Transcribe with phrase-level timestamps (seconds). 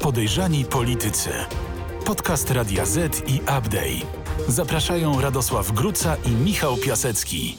[0.00, 1.30] Podejrzani politycy.
[2.04, 4.06] Podcast Radia Z i Update.
[4.48, 7.58] Zapraszają Radosław Gruca i Michał Piasecki.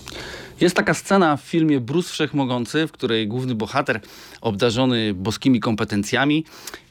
[0.62, 4.02] Jest taka scena w filmie Bruce Wszechmogący, w której główny bohater,
[4.42, 6.46] obdarzony boskimi kompetencjami,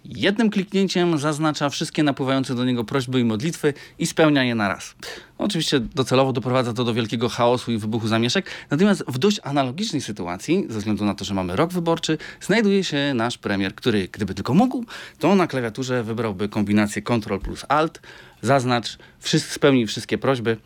[0.05, 4.95] jednym kliknięciem zaznacza wszystkie napływające do niego prośby i modlitwy i spełnia je na raz.
[5.39, 10.67] Oczywiście docelowo doprowadza to do wielkiego chaosu i wybuchu zamieszek, natomiast w dość analogicznej sytuacji,
[10.69, 14.55] ze względu na to, że mamy rok wyborczy, znajduje się nasz premier, który gdyby tylko
[14.55, 14.85] mógł,
[15.19, 18.01] to na klawiaturze wybrałby kombinację Ctrl plus Alt,
[18.43, 20.57] zaznacz, wszyscy, spełnij wszystkie prośby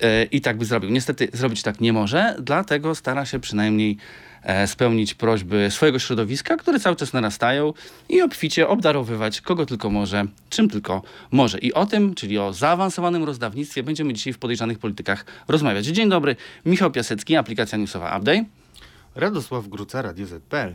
[0.00, 0.90] yy, i tak by zrobił.
[0.90, 3.96] Niestety zrobić tak nie może, dlatego stara się przynajmniej
[4.42, 7.72] e, spełnić prośby swojego środowiska, które cały czas narastają
[8.08, 11.58] i obficie obdarowywać kogo tylko może, czym tylko może.
[11.58, 15.86] I o tym, czyli o zaawansowanym rozdawnictwie będziemy dzisiaj w Podejrzanych Politykach rozmawiać.
[15.86, 16.36] Dzień dobry,
[16.66, 18.61] Michał Piasecki, aplikacja newsowa Update.
[19.14, 20.74] Radosław Gruca, Radio ZPL.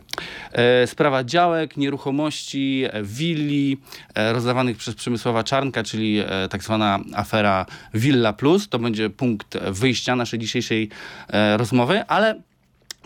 [0.52, 3.78] E, sprawa działek, nieruchomości, e, willi
[4.16, 8.70] e, rozdawanych przez Przemysława Czarnka, czyli tak zwana afera Villa Plus.
[8.70, 10.90] To będzie punkt wyjścia naszej dzisiejszej
[11.58, 12.42] rozmowy, ale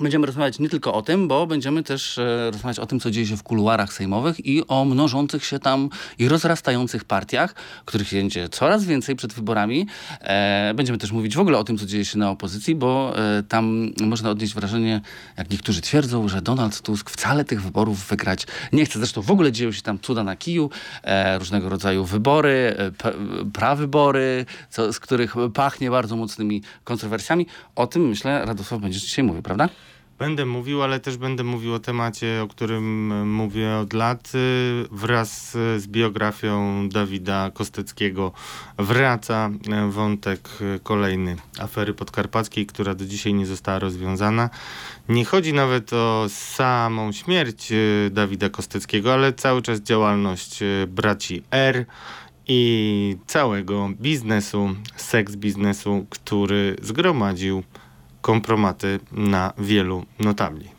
[0.01, 3.27] Będziemy rozmawiać nie tylko o tym, bo będziemy też e, rozmawiać o tym, co dzieje
[3.27, 8.85] się w kuluarach sejmowych i o mnożących się tam i rozrastających partiach, których będzie coraz
[8.85, 9.87] więcej przed wyborami.
[10.21, 13.43] E, będziemy też mówić w ogóle o tym, co dzieje się na opozycji, bo e,
[13.43, 15.01] tam można odnieść wrażenie,
[15.37, 18.99] jak niektórzy twierdzą, że Donald Tusk wcale tych wyborów wygrać nie chce.
[18.99, 20.69] Zresztą w ogóle dzieją się tam cuda na kiju,
[21.39, 22.75] różnego rodzaju wybory,
[23.53, 27.45] prawybory, co, z których pachnie bardzo mocnymi kontrowersjami.
[27.75, 29.69] O tym, myślę, Radosław będziesz dzisiaj mówił, prawda?
[30.21, 34.31] Będę mówił, ale też będę mówił o temacie, o którym e, mówię od lat.
[34.35, 38.31] y, Wraz e, z biografią Dawida Kosteckiego
[38.77, 44.49] wraca e, wątek e, kolejny afery podkarpackiej, która do dzisiaj nie została rozwiązana.
[45.09, 47.75] Nie chodzi nawet o samą śmierć e,
[48.09, 51.85] Dawida Kosteckiego, ale cały czas działalność e, braci R
[52.47, 57.63] i całego biznesu, seks biznesu, który zgromadził
[58.21, 60.69] kompromaty na wielu notabli.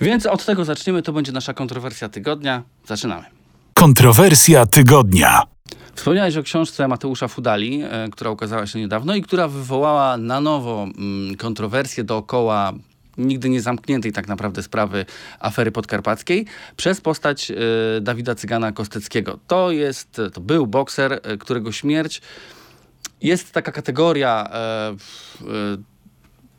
[0.00, 1.02] Więc od tego zaczniemy.
[1.02, 2.62] To będzie nasza kontrowersja tygodnia.
[2.86, 3.24] Zaczynamy.
[3.74, 5.42] Kontrowersja tygodnia.
[5.94, 10.82] Wspomniałeś o książce Mateusza Fudali, e, która ukazała się niedawno i która wywołała na nowo
[10.98, 12.72] mm, kontrowersje dookoła
[13.18, 15.06] nigdy nie zamkniętej tak naprawdę sprawy
[15.40, 17.54] afery podkarpackiej przez postać e,
[18.00, 19.38] Dawida Cygana Kosteckiego.
[19.46, 22.22] To jest, to był bokser, e, którego śmierć
[23.22, 24.94] jest taka kategoria e, e,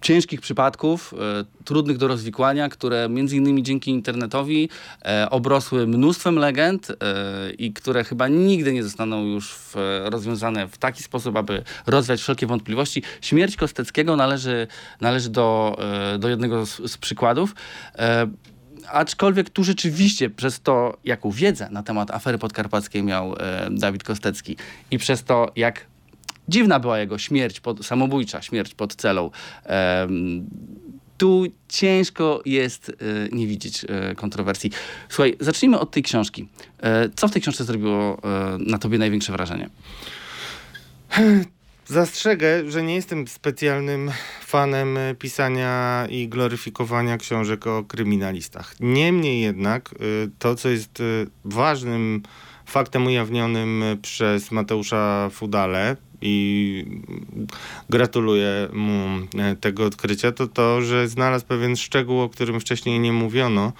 [0.01, 4.69] ciężkich przypadków, e, trudnych do rozwikłania, które między innymi dzięki internetowi
[5.05, 6.95] e, obrosły mnóstwem legend e,
[7.51, 9.55] i które chyba nigdy nie zostaną już
[10.03, 13.03] rozwiązane w taki sposób, aby rozwiać wszelkie wątpliwości.
[13.21, 14.67] Śmierć Kosteckiego należy,
[15.01, 15.77] należy do,
[16.19, 17.55] do jednego z, z przykładów.
[18.91, 24.57] Aczkolwiek tu rzeczywiście przez to, jaką wiedzę na temat afery podkarpackiej miał e, Dawid Kostecki
[24.91, 25.85] i przez to, jak
[26.49, 29.31] dziwna była jego śmierć, pod, samobójcza śmierć pod celą.
[29.63, 30.49] Em,
[31.17, 34.71] tu ciężko jest e, nie widzieć e, kontrowersji.
[35.09, 36.47] Słuchaj, zacznijmy od tej książki.
[36.81, 38.21] E, co w tej książce zrobiło
[38.59, 39.69] na tobie największe wrażenie?
[41.87, 48.75] Zastrzegę, że nie jestem specjalnym fanem pisania i gloryfikowania książek o kryminalistach.
[48.79, 52.23] Niemniej jednak y, to, co jest y, ważnym
[52.65, 56.85] faktem ujawnionym y, przez Mateusza Fudale i
[57.89, 59.07] gratuluję mu
[59.37, 63.73] e, tego odkrycia, to to, że znalazł pewien szczegół, o którym wcześniej nie mówiono.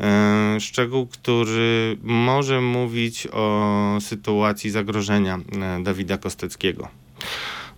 [0.00, 5.38] E, Szczegół, który może mówić o sytuacji zagrożenia
[5.78, 6.88] e, Dawida Kosteckiego.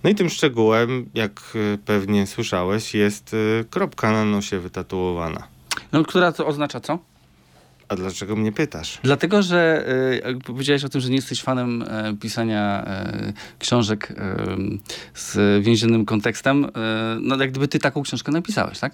[0.04, 1.40] No i tym szczegółem, jak
[1.84, 3.36] pewnie słyszałeś, jest
[3.70, 5.48] kropka na nosie wytatuowana.
[5.92, 6.98] No, która to oznacza co?
[7.90, 8.98] A dlaczego mnie pytasz?
[9.02, 9.84] Dlatego, że
[10.24, 14.12] jak powiedziałeś o tym, że nie jesteś fanem e, pisania e, książek
[15.14, 16.66] z więziennym kontekstem,
[17.20, 18.92] no jak gdyby ty taką książkę napisałeś, tak?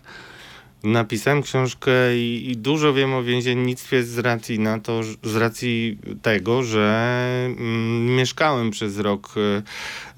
[0.84, 6.62] Napisałem książkę i, i dużo wiem o więziennictwie z racji na to, z racji tego,
[6.62, 9.62] że mm, mieszkałem przez rok e,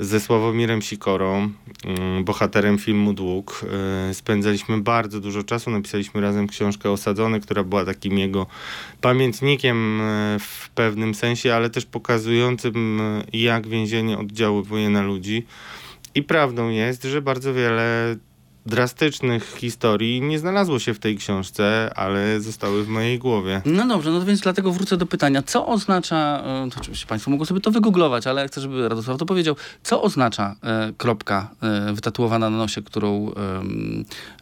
[0.05, 1.51] ze Sławomirem Sikorą,
[1.85, 3.65] mm, bohaterem filmu Dług.
[4.11, 8.47] E, spędzaliśmy bardzo dużo czasu, napisaliśmy razem książkę Osadzony, która była takim jego
[9.01, 13.01] pamiętnikiem e, w pewnym sensie, ale też pokazującym
[13.33, 15.47] jak więzienie oddziaływuje na ludzi.
[16.15, 18.17] I prawdą jest, że bardzo wiele
[18.69, 23.63] drastycznych historii nie znalazło się w tej książce, ale zostały w mojej głowie.
[23.65, 25.43] No dobrze, no więc dlatego wrócę do pytania.
[25.43, 29.27] Co oznacza, e, to oczywiście Państwo mogą sobie to wygooglować, ale chcę, żeby Radosław to
[29.27, 29.57] powiedział.
[29.83, 33.33] Co oznacza e, kropka e, wytatuowana na nosie, którą,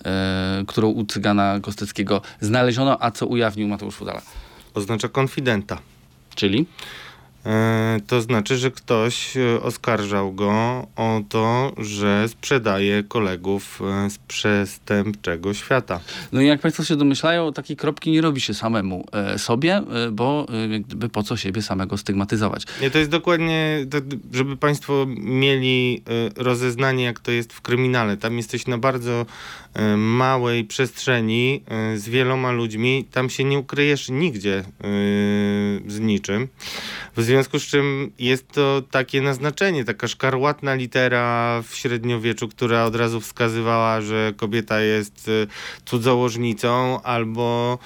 [0.05, 4.23] e, którą u Cygana Kosteckiego znaleziono, a co ujawnił Mateusz Fudala?
[4.75, 5.78] Oznacza konfidenta.
[6.34, 6.67] Czyli?
[7.46, 10.52] E, to znaczy, że ktoś e, oskarżał go
[10.96, 16.00] o to, że sprzedaje kolegów e, z przestępczego świata.
[16.32, 19.06] No i jak Państwo się domyślają, takiej kropki nie robi się samemu
[19.37, 19.82] sobie,
[20.12, 20.46] bo
[20.81, 22.64] gdyby po co siebie samego stygmatyzować.
[22.81, 23.87] Nie, to jest dokładnie,
[24.32, 26.02] żeby Państwo mieli
[26.37, 28.16] rozeznanie, jak to jest w kryminale.
[28.16, 29.26] Tam jesteś na bardzo
[29.96, 31.62] małej przestrzeni
[31.96, 33.06] z wieloma ludźmi.
[33.12, 34.64] Tam się nie ukryjesz nigdzie
[35.87, 36.49] z niczym.
[37.16, 42.96] W związku z czym jest to takie naznaczenie, taka szkarłatna litera w średniowieczu, która od
[42.96, 45.46] razu wskazywała, że kobieta jest e,
[45.84, 47.78] cudzołożnicą albo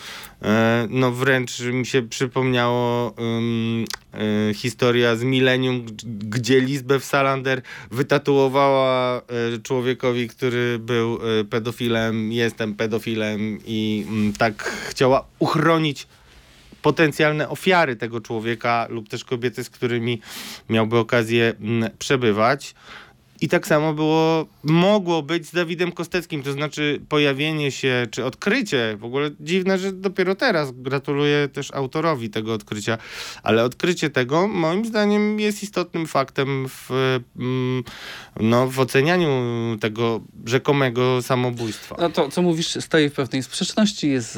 [0.42, 9.22] e, no wręcz mi się przypomniało e, historia z Millennium, gdzie Lisbeth Salander wytatuowała
[9.62, 11.18] człowiekowi, który był
[11.50, 16.06] pedofilem, jestem pedofilem i mm, tak chciała uchronić
[16.82, 20.20] potencjalne ofiary tego człowieka lub też kobiety, z którymi
[20.68, 22.74] miałby okazję mm, przebywać.
[23.42, 28.96] I tak samo było, mogło być z Dawidem Kosteckim, to znaczy pojawienie się, czy odkrycie,
[29.00, 32.98] w ogóle dziwne, że dopiero teraz, gratuluję też autorowi tego odkrycia,
[33.42, 36.90] ale odkrycie tego moim zdaniem jest istotnym faktem w,
[37.38, 37.84] mm,
[38.40, 39.30] no, w ocenianiu
[39.80, 41.96] tego rzekomego samobójstwa.
[41.98, 44.36] No to, co mówisz, stoi w pewnej sprzeczności z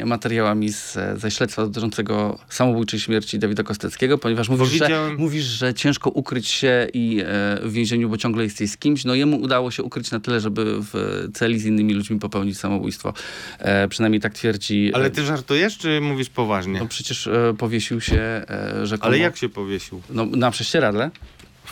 [0.00, 5.44] e, materiałami z, ze śledztwa dotyczącego samobójczej śmierci Dawida Kosteckiego, ponieważ mówisz, że, widziałem- mówisz
[5.44, 7.24] że ciężko ukryć się i e,
[7.62, 9.04] w więzieniu, bo ciągle jesteś z kimś.
[9.04, 13.12] No jemu udało się ukryć na tyle, żeby w celi z innymi ludźmi popełnić samobójstwo.
[13.58, 14.90] E, przynajmniej tak twierdzi.
[14.94, 16.78] Ale ty żartujesz, czy mówisz poważnie?
[16.78, 19.06] No przecież e, powiesił się e, rzekomo.
[19.06, 20.02] Ale jak się powiesił?
[20.10, 21.10] No, na prześcieradle.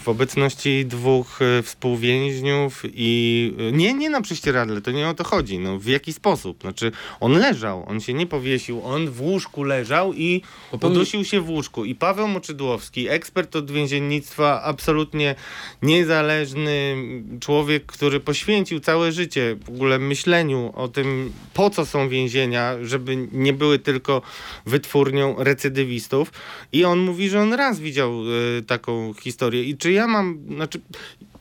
[0.09, 3.55] W obecności dwóch e, współwięźniów i...
[3.59, 5.59] e, Nie, nie na prześcieradle, to nie o to chodzi.
[5.59, 6.61] No, w jaki sposób?
[6.61, 10.43] Znaczy, on leżał, on się nie powiesił, on w łóżku leżał i
[10.83, 11.85] udusił się w łóżku.
[11.85, 15.35] I Paweł Moczydłowski, ekspert od więziennictwa, absolutnie
[15.83, 16.97] niezależny
[17.41, 23.29] człowiek, który poświęcił całe życie w ogóle myśleniu o tym, po co są więzienia, żeby
[23.33, 24.23] nie były tylko
[24.67, 26.33] wytwórnią recydywistów.
[26.73, 28.13] I on mówi, że on raz widział
[28.59, 29.65] e, taką historię.
[29.65, 30.81] I czy ja mam, znaczy,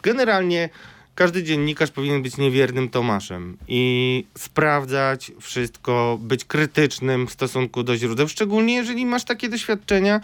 [0.03, 0.69] generalnie
[1.17, 8.27] każdy dziennikarz powinien być niewiernym Tomaszem i sprawdzać wszystko, być krytycznym w stosunku do źródeł,
[8.27, 10.21] szczególnie jeżeli masz takie doświadczenia,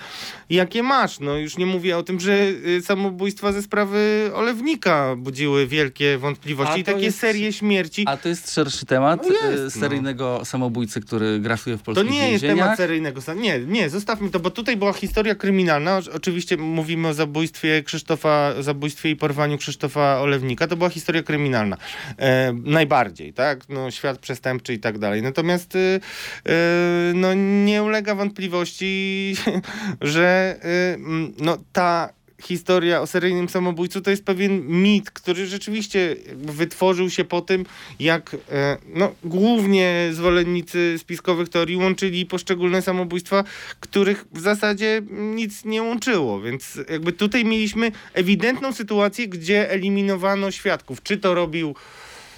[0.49, 1.19] jakie masz.
[1.19, 2.33] No już nie mówię o tym, że
[2.67, 8.03] y, samobójstwa ze sprawy Olewnika budziły wielkie wątpliwości i to takie jest- serie śmierci.
[8.07, 9.69] A to jest szerszy temat No jest, e, no.
[9.69, 13.21] seryjnego samobójcy, który grasuje w To polskich nie jest temat seryjnego.
[13.35, 16.01] Nie, nie, zostawmy to, bo tutaj była historia kryminalna.
[16.15, 20.67] Oczywiście mówimy o zabójstwie Krzysztofa, zabójstwie i porwaniu Krzysztofa Olewnika.
[20.67, 21.77] To była historia kryminalna.
[22.17, 23.69] E, najbardziej, tak?
[23.69, 25.21] No, świat przestępczy i tak dalej.
[25.21, 27.33] Natomiast y, y, no,
[27.63, 29.35] nie ulega wątpliwości,
[30.01, 30.99] że y,
[31.37, 37.41] no, ta historia o seryjnym samobójcu to jest pewien mit, który rzeczywiście wytworzył się po
[37.41, 37.65] tym,
[37.99, 43.43] jak e, no, głównie zwolennicy spiskowych teorii łączyli poszczególne samobójstwa,
[43.79, 46.41] których w zasadzie nic nie łączyło.
[46.41, 51.03] Więc jakby tutaj mieliśmy ewidentną sytuację, gdzie eliminowano świadków.
[51.03, 51.75] Czy to robił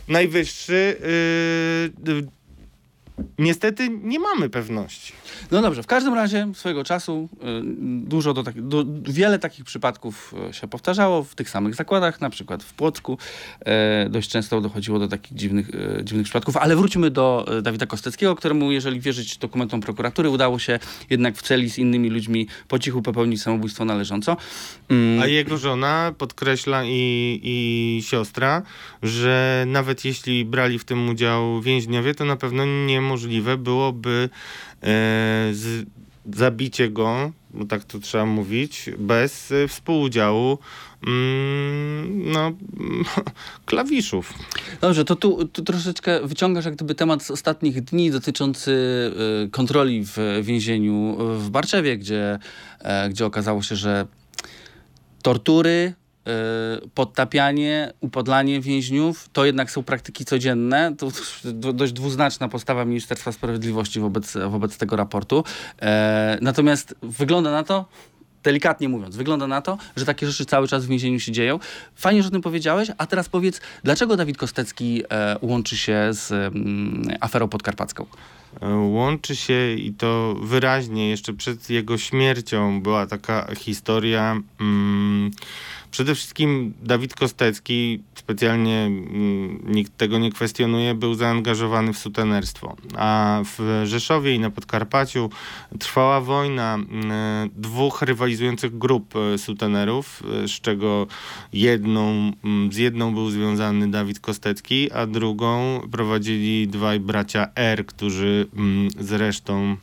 [0.08, 0.96] najwyższy?
[2.06, 2.35] Yy,
[3.40, 5.14] niestety nie mamy pewności.
[5.52, 7.38] No dobrze, w każdym razie swojego czasu y,
[8.08, 12.30] dużo do tak, do, wiele takich przypadków y, się powtarzało w tych samych zakładach, na
[12.30, 13.18] przykład w Płocku.
[13.66, 18.36] E, dość często dochodziło do takich dziwnych, e, dziwnych przypadków, ale wróćmy do Dawida Kosteckiego,
[18.36, 23.02] któremu, jeżeli wierzyć dokumentom prokuratury, udało się jednak w celi z innymi ludźmi po cichu
[23.02, 24.38] popełnić samobójstwo należąco.
[24.90, 28.62] Mm, A jego żona podkreśla i, i siostra,
[29.04, 32.66] że nawet jeśli brali w tym udział więźniowie, to na pewno
[33.06, 34.30] niemożliwe byłoby
[34.82, 34.88] e,
[35.54, 35.86] z,
[36.34, 40.58] zabicie go, bo tak to trzeba mówić, bez e, współudziału
[41.08, 42.52] mm, no,
[43.66, 44.34] klawiszów.
[44.82, 48.72] Dobrze, to tu, tu troszeczkę wyciągasz jak gdyby temat z ostatnich dni dotyczący
[49.46, 52.40] y, kontroli w więzieniu w Barczewie, gdzie,
[52.80, 54.08] e, gdzie okazało się, że
[55.24, 55.94] tortury,
[56.94, 60.96] podtapianie, upodlanie więźniów to jednak są praktyki codzienne.
[60.98, 61.12] To
[61.44, 65.44] do- dość dwuznaczna postawa Ministerstwa Sprawiedliwości wobec, wobec tego raportu.
[65.82, 67.86] E, natomiast wygląda na to,
[68.44, 71.60] delikatnie mówiąc, wygląda na to, że takie rzeczy cały czas w więzieniu się dzieją.
[71.96, 76.32] Fajnie, że o tym powiedziałeś, a teraz powiedz, dlaczego Dawid Kostecki e, łączy się z
[76.32, 78.06] mm, aferą podkarpacką?
[78.92, 84.42] łączy się i to wyraźnie jeszcze przed jego śmiercią była taka historia.
[84.60, 85.32] Mm,
[85.96, 92.76] Przede wszystkim Dawid Kostecki, specjalnie mm, nikt tego nie kwestionuje, był zaangażowany w sutenerstwo.
[92.96, 95.30] A w Rzeszowie i na Podkarpaciu
[95.80, 101.08] trwała wojna mm, dwóch rywalizujących grup e, sutenerów, e, z czego
[101.54, 108.48] jedną, mm, z jedną był związany Dawid Kostecki, a drugą prowadzili dwaj bracia R, którzy
[109.00, 109.78] zresztą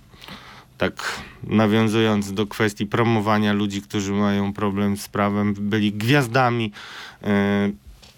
[0.82, 6.72] tak nawiązując do kwestii promowania ludzi, którzy mają problem z prawem, byli gwiazdami
[7.22, 7.70] e,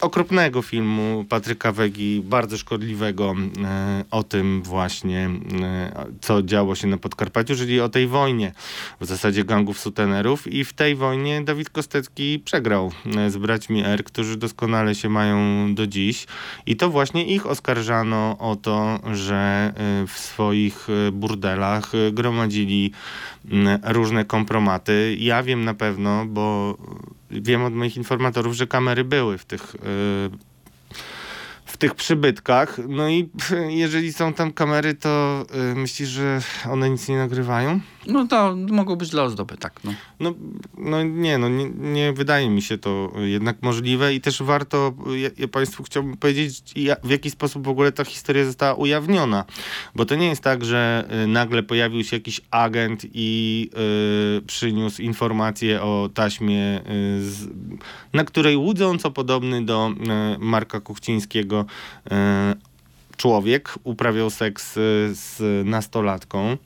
[0.05, 3.35] okropnego filmu Patryka Wegi, bardzo szkodliwego
[3.65, 5.31] e, o tym właśnie,
[5.63, 8.53] e, co działo się na Podkarpaciu, czyli o tej wojnie
[9.01, 14.05] w zasadzie gangów sutenerów i w tej wojnie Dawid Kostecki przegrał e, z braćmi R,
[14.05, 16.27] którzy doskonale się mają do dziś
[16.67, 19.73] i to właśnie ich oskarżano o to, że
[20.09, 22.93] w swoich burdelach gromadzili
[23.83, 25.17] różne kompromaty.
[25.19, 26.77] Ja wiem na pewno, bo
[27.43, 29.79] wiem od moich informatorów, że kamery były w tych y,
[31.75, 32.79] w tych przybytkach.
[32.89, 33.29] No i
[33.85, 36.41] jeżeli są tam kamery, to y, myślisz, że
[36.71, 37.81] one nic nie nagrywają?
[38.07, 39.81] No to mogą być dla ozdoby, tak.
[39.85, 40.35] No, no,
[40.79, 45.29] no nie, no nie, nie wydaje mi się to jednak możliwe i też warto, ja,
[45.39, 46.63] ja Państwu chciałbym powiedzieć,
[47.05, 49.45] w jaki sposób w ogóle ta historia została ujawniona.
[49.95, 53.71] Bo to nie jest tak, że y, nagle pojawił się jakiś agent i
[54.39, 57.49] y, przyniósł informację o taśmie, y, z,
[58.13, 59.91] na której łudząco podobny do
[60.39, 61.64] Marka Kuchcińskiego
[62.07, 62.15] y,
[63.17, 64.73] człowiek uprawiał seks
[65.13, 66.57] z nastolatką.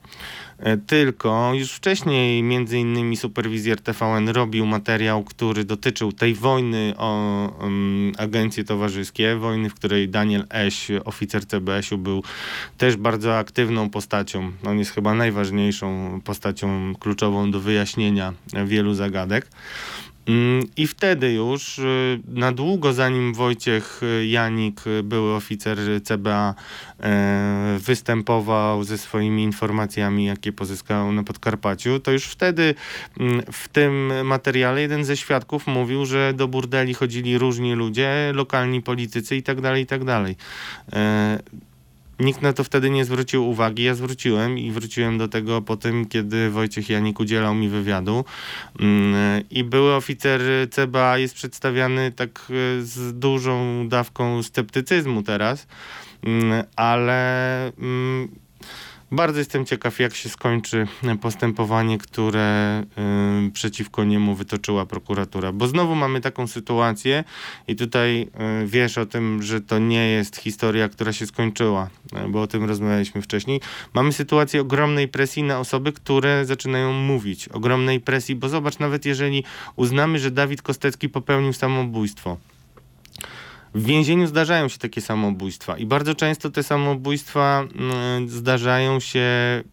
[0.58, 7.52] E, tylko już wcześniej między innymi superwizjer TVN robił materiał, który dotyczył tej wojny o
[7.60, 12.22] um, agencje towarzyskie, wojny, w której Daniel Eś, oficer CBS-u był
[12.78, 14.52] też bardzo aktywną postacią.
[14.66, 18.32] On jest chyba najważniejszą postacią kluczową do wyjaśnienia
[18.66, 19.46] wielu zagadek.
[20.28, 26.54] Mm, I wtedy już, y, na długo zanim Wojciech Janik, y, były oficer CBA,
[27.78, 32.74] występował ze swoimi informacjami, jakie pozyskał na Podkarpaciu, to już wtedy
[33.20, 38.82] mm, w tym materiale jeden ze świadków mówił, że do burdeli chodzili różni ludzie, lokalni
[38.82, 40.34] politycy itd., tak itd.
[42.20, 43.82] Nikt na to wtedy nie zwrócił uwagi.
[43.82, 48.24] Ja zwróciłem i wróciłem do tego po tym, kiedy Wojciech Janik udzielał mi wywiadu.
[48.80, 55.66] Mm, I były oficer CBA jest przedstawiany tak e, z dużą dawką sceptycyzmu teraz,
[56.24, 58.28] mm, ale mm,
[59.10, 60.86] bardzo jestem ciekaw, jak się skończy
[61.20, 62.82] postępowanie, które
[63.48, 65.52] y, przeciwko niemu wytoczyła prokuratura.
[65.52, 67.24] Bo znowu mamy taką sytuację
[67.68, 68.28] i tutaj
[68.62, 71.88] y, wiesz o tym, że to nie jest historia, która się skończyła,
[72.26, 73.60] y, bo o tym rozmawialiśmy wcześniej.
[73.94, 77.48] Mamy sytuację ogromnej presji na osoby, które zaczynają mówić.
[77.48, 79.44] Ogromnej presji, bo zobacz, nawet jeżeli
[79.76, 82.36] uznamy, że Dawid Kostecki popełnił samobójstwo,
[83.74, 89.24] w więzieniu zdarzają się takie samobójstwa i bardzo często te samobójstwa mm, zdarzają się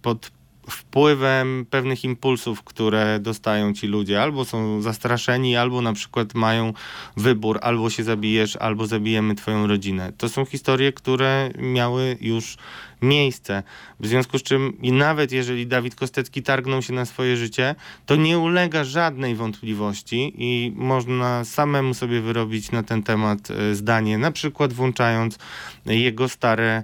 [0.02, 0.32] pod
[0.70, 4.22] wpływem pewnych impulsów, które dostają ci ludzie.
[4.22, 6.74] Albo są zastraszeni, albo na przykład mają
[7.18, 10.14] wybór, albo się zabijesz, albo zabijemy twoją rodzinę.
[10.18, 12.58] To są historie, które miały już
[13.02, 13.64] miejsce.
[14.00, 18.16] W związku z czym i nawet jeżeli Dawid Kostecki targnął się na swoje życie, to
[18.16, 24.32] nie ulega żadnej wątpliwości i można samemu sobie wyrobić na ten temat e, zdanie, na
[24.32, 25.38] przykład włączając
[25.86, 26.84] jego stare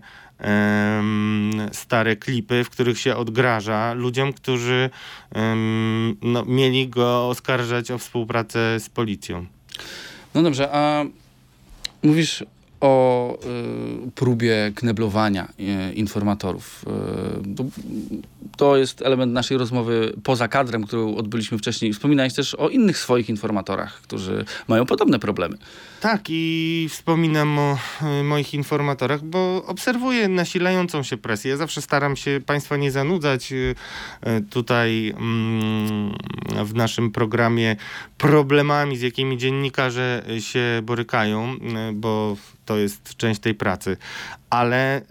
[1.71, 4.89] stare klipy, w których się odgraża ludziom, którzy
[6.21, 9.45] no, mieli go oskarżać o współpracę z policją.
[10.35, 11.03] No dobrze, a
[12.03, 12.43] mówisz
[12.81, 13.37] o
[14.07, 16.85] y, próbie kneblowania y, informatorów.
[17.51, 17.63] Y, to,
[18.57, 21.93] to, jest element naszej rozmowy poza kadrem, którą odbyliśmy wcześniej.
[21.93, 25.57] Wspominałeś też o innych swoich informatorach, którzy mają podobne problemy.
[26.01, 27.77] Tak i wspominam o
[28.19, 31.51] y, moich informatorach, bo obserwuję nasilającą się presję.
[31.51, 33.75] Ja zawsze staram się Państwa nie zanudzać y,
[34.27, 36.15] y, tutaj mm,
[36.65, 37.75] w naszym programie
[38.17, 41.55] problemami, z jakimi dziennikarze się borykają,
[41.93, 42.37] bo
[42.71, 43.97] to jest część tej pracy.
[44.49, 45.01] Ale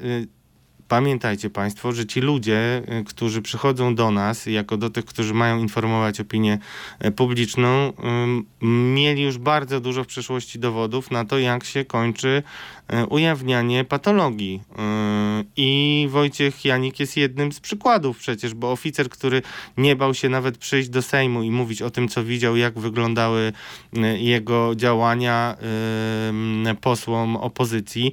[0.91, 5.59] Pamiętajcie Państwo, że ci ludzie, y, którzy przychodzą do nas, jako do tych, którzy mają
[5.59, 6.59] informować opinię
[7.05, 7.93] y, publiczną,
[8.95, 12.43] mieli już bardzo dużo w przeszłości dowodów na to, jak się kończy
[12.93, 14.63] y, ujawnianie patologii.
[15.57, 19.43] I Wojciech Janik jest jednym z przykładów przecież, bo oficer, który
[19.77, 23.53] nie bał się nawet przyjść do Sejmu i mówić o tym, co widział, jak wyglądały
[24.19, 25.57] jego działania
[26.81, 28.13] posłom opozycji,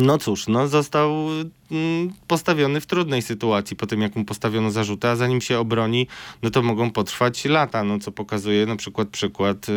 [0.00, 1.28] no cóż, no został
[1.70, 6.06] mm, postawiony w trudnej sytuacji po tym, jak mu postawiono zarzuty, a zanim się obroni,
[6.42, 9.72] no to mogą potrwać lata, no co pokazuje na przykład przykład y,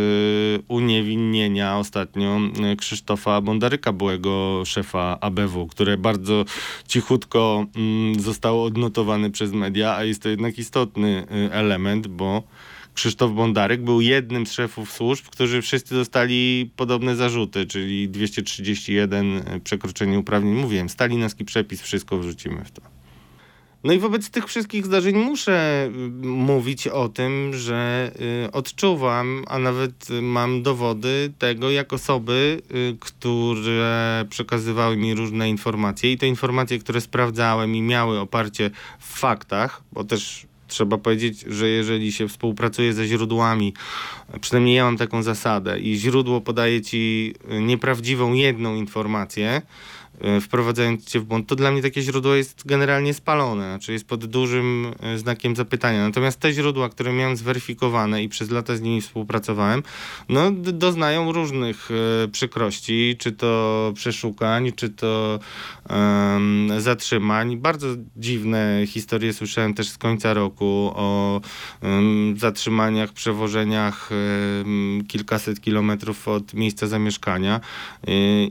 [0.68, 2.40] uniewinnienia ostatnio
[2.74, 6.46] y, Krzysztofa Bondaryka, byłego szefa ABW, które bardzo
[6.88, 7.66] cichutko
[8.18, 12.44] y, zostało odnotowane przez media, a jest to jednak istotny y, element, bo
[12.94, 19.60] Krzysztof Bondarek był jednym z szefów służb, którzy wszyscy dostali podobne zarzuty, czyli 231 e,
[19.60, 20.54] przekroczenie uprawnień.
[20.54, 22.82] Mówiłem, stalinowski przepis, wszystko wrzucimy w to.
[23.84, 28.12] No i wobec tych wszystkich zdarzeń muszę y, mówić o tym, że
[28.48, 32.62] y, odczuwam, a nawet mam dowody tego, jak osoby,
[33.00, 39.84] które przekazywały mi różne informacje i te informacje, które sprawdzałem i miały oparcie w faktach,
[39.92, 43.74] bo też trzeba powiedzieć, że jeżeli się współpracuje ze źródłami,
[44.42, 49.62] przynajmniej ja mam taką zasadę, i źródło podaje ci nieprawdziwą jedną informację,
[50.42, 54.26] wprowadzając cię w błąd, to dla mnie takie źródło jest generalnie spalone, znaczy jest pod
[54.26, 56.08] dużym e, znakiem zapytania.
[56.08, 59.84] Natomiast te źródła, które miałem zweryfikowane i przez lata z nimi współpracowałem,
[60.30, 65.40] no doznają różnych e, przykrości, czy to przeszukań, czy to
[65.90, 67.58] um, zatrzymań.
[67.58, 67.88] Bardzo
[68.18, 71.42] dziwne historie słyszałem też z końca roku o
[72.36, 74.10] zatrzymaniach, przewożeniach
[75.08, 77.60] kilkaset kilometrów od miejsca zamieszkania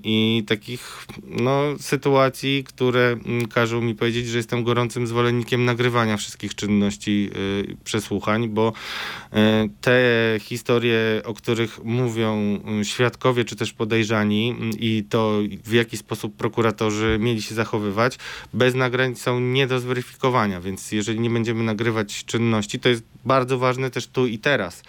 [0.04, 6.54] i takich no sytuacji, które mm, każą mi powiedzieć, że jestem gorącym zwolennikiem nagrywania wszystkich
[6.54, 9.36] czynności y, przesłuchań, bo y,
[9.80, 10.00] te
[10.40, 17.18] historie, o których mówią y, świadkowie czy też podejrzani i to w jaki sposób prokuratorzy
[17.20, 18.18] mieli się zachowywać,
[18.54, 23.58] bez nagrań są nie do zweryfikowania, więc jeżeli nie będziemy nagrywać czynności, to jest bardzo
[23.58, 24.82] ważne też tu i teraz,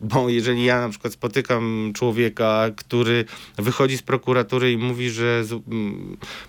[0.00, 3.24] bo jeżeli ja na przykład spotykam człowieka, który
[3.56, 5.44] wychodzi z prokuratury i mówi, że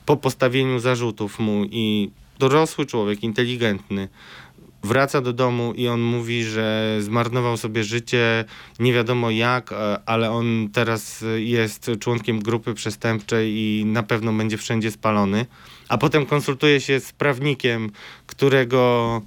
[0.05, 4.07] po postawieniu zarzutów mu i dorosły człowiek, inteligentny,
[4.83, 8.45] wraca do domu i on mówi, że zmarnował sobie życie
[8.79, 14.57] nie wiadomo jak, e, ale on teraz jest członkiem grupy przestępczej i na pewno będzie
[14.57, 15.45] wszędzie spalony.
[15.89, 17.91] A potem konsultuje się z prawnikiem,
[18.27, 19.21] którego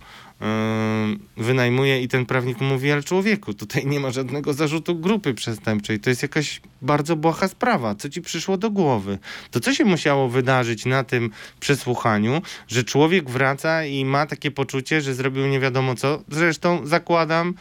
[1.37, 6.11] wynajmuje i ten prawnik mówi, ale człowieku, tutaj nie ma żadnego zarzutu grupy przestępczej, to
[6.11, 9.19] jest jakaś bardzo błaha sprawa, co ci przyszło do głowy?
[9.51, 15.01] To co się musiało wydarzyć na tym przesłuchaniu, że człowiek wraca i ma takie poczucie,
[15.01, 16.23] że zrobił nie wiadomo co?
[16.29, 17.55] Zresztą zakładam,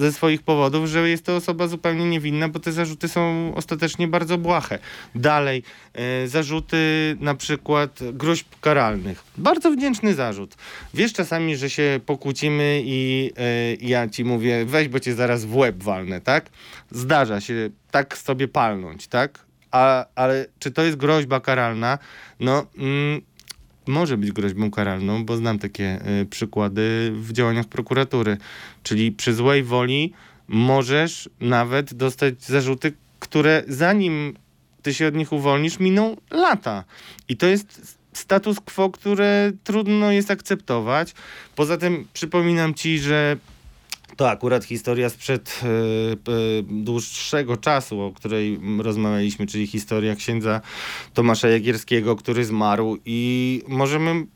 [0.00, 4.38] ze swoich powodów, że jest to osoba zupełnie niewinna, bo te zarzuty są ostatecznie bardzo
[4.38, 4.78] błahe.
[5.14, 5.62] Dalej,
[5.94, 9.24] e, zarzuty na przykład gruźb karalnych.
[9.38, 10.56] Bardzo wdzięczny zarzut.
[10.94, 15.56] Wiesz czasami, że się pokłócimy i e, ja ci mówię, weź, bo cię zaraz w
[15.56, 16.50] łeb walnę, tak?
[16.90, 19.38] Zdarza się tak sobie palnąć, tak?
[19.70, 21.98] A, ale czy to jest groźba karalna?
[22.40, 23.20] No, mm,
[23.90, 28.36] może być groźbą karalną, bo znam takie y, przykłady w działaniach prokuratury.
[28.82, 30.12] Czyli przy złej woli
[30.48, 34.34] możesz nawet dostać zarzuty, które zanim
[34.82, 36.84] ty się od nich uwolnisz, miną lata.
[37.28, 41.14] I to jest status quo, które trudno jest akceptować.
[41.56, 43.36] Poza tym przypominam ci, że
[44.20, 45.66] to akurat historia sprzed y,
[46.32, 50.60] y, dłuższego czasu, o której rozmawialiśmy, czyli historia księdza
[51.14, 54.26] Tomasza Jagierskiego, który zmarł i możemy, y,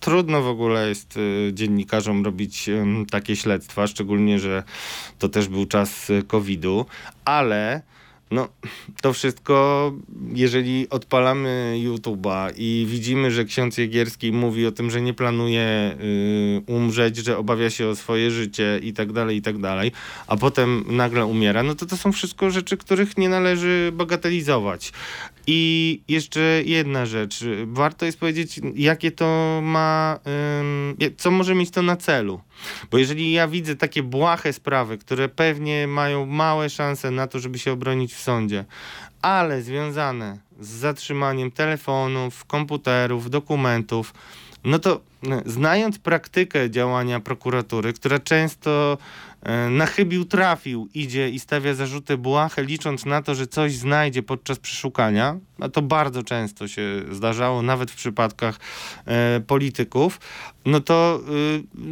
[0.00, 2.70] trudno w ogóle jest y, dziennikarzom robić
[3.10, 4.62] takie śledztwa, szczególnie, że
[5.18, 6.86] to też był czas COVID-u,
[7.24, 7.82] ale
[8.32, 8.48] no,
[9.02, 9.92] to wszystko,
[10.32, 16.62] jeżeli odpalamy YouTube'a i widzimy, że ksiądz Jegierski mówi o tym, że nie planuje y,
[16.66, 19.92] umrzeć, że obawia się o swoje życie i tak dalej, i tak dalej,
[20.26, 24.92] a potem nagle umiera, no to to są wszystko rzeczy, których nie należy bagatelizować.
[25.46, 27.44] I jeszcze jedna rzecz.
[27.66, 30.18] Warto jest powiedzieć, jakie to ma,
[31.16, 32.40] co może mieć to na celu.
[32.90, 37.58] Bo jeżeli ja widzę takie błahe sprawy, które pewnie mają małe szanse na to, żeby
[37.58, 38.64] się obronić w sądzie,
[39.22, 44.14] ale związane z zatrzymaniem telefonów, komputerów, dokumentów,
[44.64, 45.00] no to
[45.46, 49.31] znając praktykę działania prokuratury, która często E,
[49.70, 54.58] na chybił trafił, idzie i stawia zarzuty błahe, licząc na to, że coś znajdzie podczas
[54.58, 58.60] przeszukania, a to bardzo często się zdarzało, nawet w przypadkach
[59.06, 60.20] e, polityków,
[60.64, 61.20] no to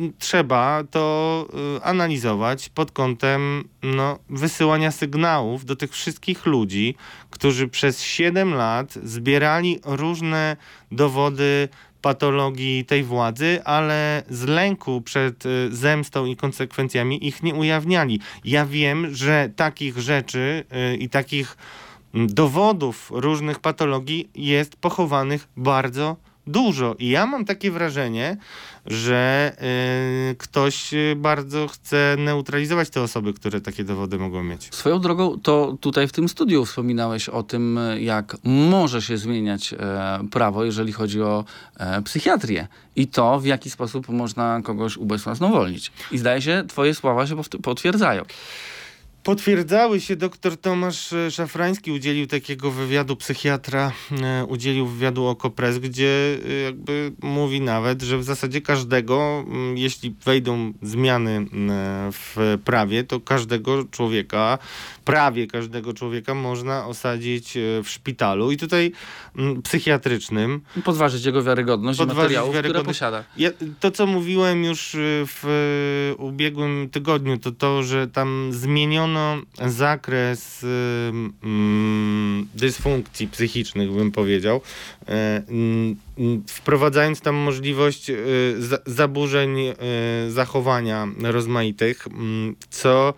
[0.09, 1.47] y, trzeba to
[1.79, 6.95] y, analizować pod kątem no, wysyłania sygnałów do tych wszystkich ludzi,
[7.31, 10.57] którzy przez 7 lat zbierali różne
[10.93, 11.69] dowody
[12.03, 18.21] patologii tej władzy, ale z lęku przed y, zemstą i konsekwencjami ich nie ujawniali.
[18.45, 21.57] Ja wiem, że takich rzeczy y, i takich
[22.15, 26.95] dowodów różnych patologii jest pochowanych bardzo dużo.
[26.99, 28.37] I ja mam takie wrażenie,
[28.87, 29.53] że
[30.33, 34.75] y, ktoś bardzo chce neutralizować te osoby, które takie dowody mogą mieć.
[34.75, 39.77] Swoją drogą, to tutaj w tym studiu wspominałeś o tym, jak może się zmieniać e,
[40.31, 41.45] prawo, jeżeli chodzi o
[41.77, 42.67] e, psychiatrię
[42.97, 45.93] i to, w jaki sposób można kogoś ubezwłasnowolnić.
[46.13, 48.25] I zdaje się, twoje słowa się potwierdzają.
[49.23, 55.79] Potwierdzały się, doktor Tomasz e, Szafrański udzielił takiego wywiadu, psychiatra e, udzielił wywiadu o Kopres,
[55.79, 61.47] gdzie e, jakby mówi nawet, że w zasadzie każdego, jeśli wejdą zmiany
[62.13, 64.59] w prawie, to każdego człowieka,
[65.05, 67.53] prawie każdego człowieka można osadzić
[67.85, 68.93] w szpitalu i tutaj
[69.65, 70.61] psychiatrycznym.
[70.85, 72.99] Podważyć jego wiarygodność podważyć i materiałów, wiarygodność.
[72.99, 73.25] które posiada.
[73.37, 80.65] Ja, to, co mówiłem już w ubiegłym tygodniu, to to, że tam zmieniono zmieniono zakres
[81.43, 84.61] mm, dysfunkcji psychicznych, bym powiedział,
[85.09, 85.43] e,
[86.47, 88.15] wprowadzając tam możliwość e,
[88.87, 89.75] zaburzeń e,
[90.29, 92.07] zachowania rozmaitych,
[92.71, 93.15] co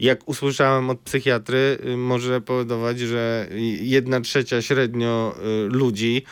[0.00, 3.48] jak usłyszałem od psychiatry, może powodować, że
[3.80, 5.34] jedna trzecia średnio
[5.68, 6.22] ludzi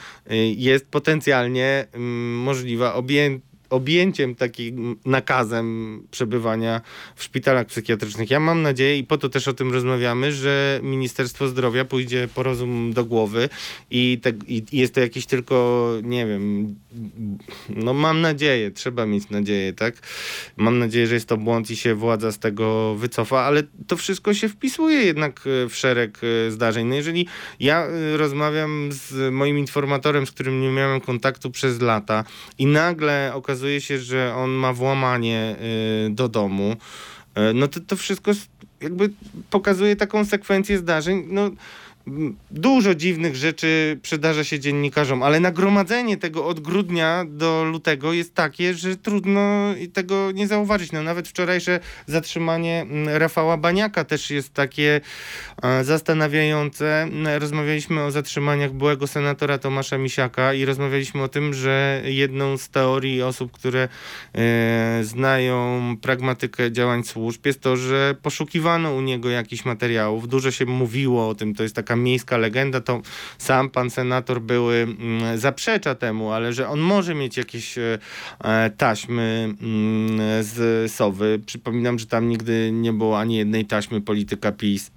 [0.57, 1.87] jest potencjalnie
[2.45, 6.81] możliwa objęta objęciem takim nakazem przebywania
[7.17, 8.31] w szpitalach psychiatrycznych.
[8.31, 12.43] Ja mam nadzieję i po to też o tym rozmawiamy, że Ministerstwo Zdrowia pójdzie po
[12.43, 13.49] rozum do głowy
[13.91, 16.75] i, te, i jest to jakiś tylko, nie wiem,
[17.69, 19.95] no mam nadzieję, trzeba mieć nadzieję, tak?
[20.57, 24.35] Mam nadzieję, że jest to błąd i się władza z tego wycofa, ale to wszystko
[24.35, 26.87] się wpisuje jednak e, w szereg e, zdarzeń.
[26.87, 27.27] No jeżeli
[27.61, 32.25] ja e, rozmawiam z moim informatorem, z którym nie miałem kontaktu przez lata
[32.59, 35.57] i nagle okazuje okazuje się, że on ma włamanie
[36.07, 36.77] y, do domu,
[37.39, 38.31] y, no to to wszystko
[38.81, 39.11] jakby
[39.51, 41.51] pokazuje taką sekwencję zdarzeń, no
[42.51, 48.75] Dużo dziwnych rzeczy przydarza się dziennikarzom, ale nagromadzenie tego od grudnia do lutego jest takie,
[48.75, 50.93] że trudno tego nie zauważyć.
[50.93, 55.01] No, nawet wczorajsze zatrzymanie mm, Rafała Baniaka też jest takie
[55.63, 57.09] e, zastanawiające.
[57.39, 63.23] Rozmawialiśmy o zatrzymaniach byłego senatora Tomasza Misiaka i rozmawialiśmy o tym, że jedną z teorii
[63.23, 63.89] osób, które
[64.35, 70.29] e, znają pragmatykę działań służb jest to, że poszukiwano u niego jakichś materiałów.
[70.29, 73.03] Dużo się mówiło o tym, to jest taka taka miejska legenda, to
[73.39, 77.99] sam pan senator były mm, zaprzecza temu, ale że on może mieć jakieś e,
[78.77, 81.41] taśmy mm, z Sowy.
[81.47, 84.91] Przypominam, że tam nigdy nie było ani jednej taśmy polityka PiS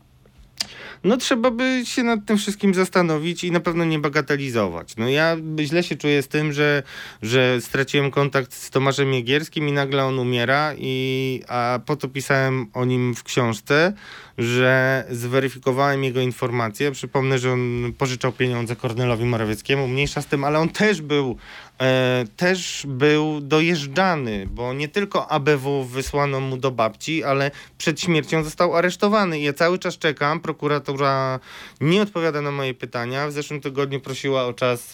[1.05, 4.95] no trzeba by się nad tym wszystkim zastanowić i na pewno nie bagatelizować.
[4.97, 6.83] No ja źle się czuję z tym, że,
[7.21, 12.67] że straciłem kontakt z Tomaszem Jegierskim i nagle on umiera, i, a po to pisałem
[12.73, 13.93] o nim w książce,
[14.37, 16.91] że zweryfikowałem jego informacje.
[16.91, 21.37] Przypomnę, że on pożyczał pieniądze Kornelowi Morawieckiemu, mniejsza z tym, ale on też był
[21.81, 28.43] e, też był dojeżdżany, bo nie tylko ABW wysłano mu do babci, ale przed śmiercią
[28.43, 29.39] został aresztowany.
[29.39, 30.39] I ja cały czas czekam.
[30.39, 31.39] Prokuratura
[31.81, 33.27] nie odpowiada na moje pytania.
[33.27, 34.93] W zeszłym tygodniu prosiła o czas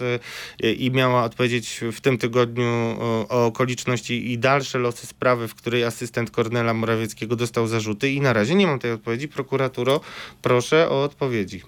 [0.63, 5.55] e, i miała odpowiedzieć w tym tygodniu o, o okoliczności i dalsze losy sprawy, w
[5.55, 9.30] której asystent Kornela Morawieckiego dostał zarzuty i na razie nie mam tej odpowiedzi.
[9.33, 10.01] Prokuraturo,
[10.41, 11.61] proszę o odpowiedzi.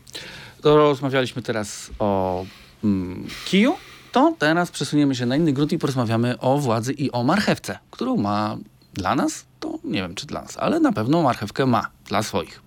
[0.61, 2.45] To rozmawialiśmy teraz o
[2.83, 3.75] mm, kiju
[4.13, 8.17] to teraz przesuniemy się na inny grunt i porozmawiamy o władzy i o marchewce, którą
[8.17, 8.57] ma
[8.93, 12.61] dla nas, to nie wiem czy dla nas, ale na pewno marchewkę ma dla swoich.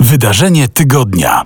[0.00, 1.44] Wydarzenie tygodnia.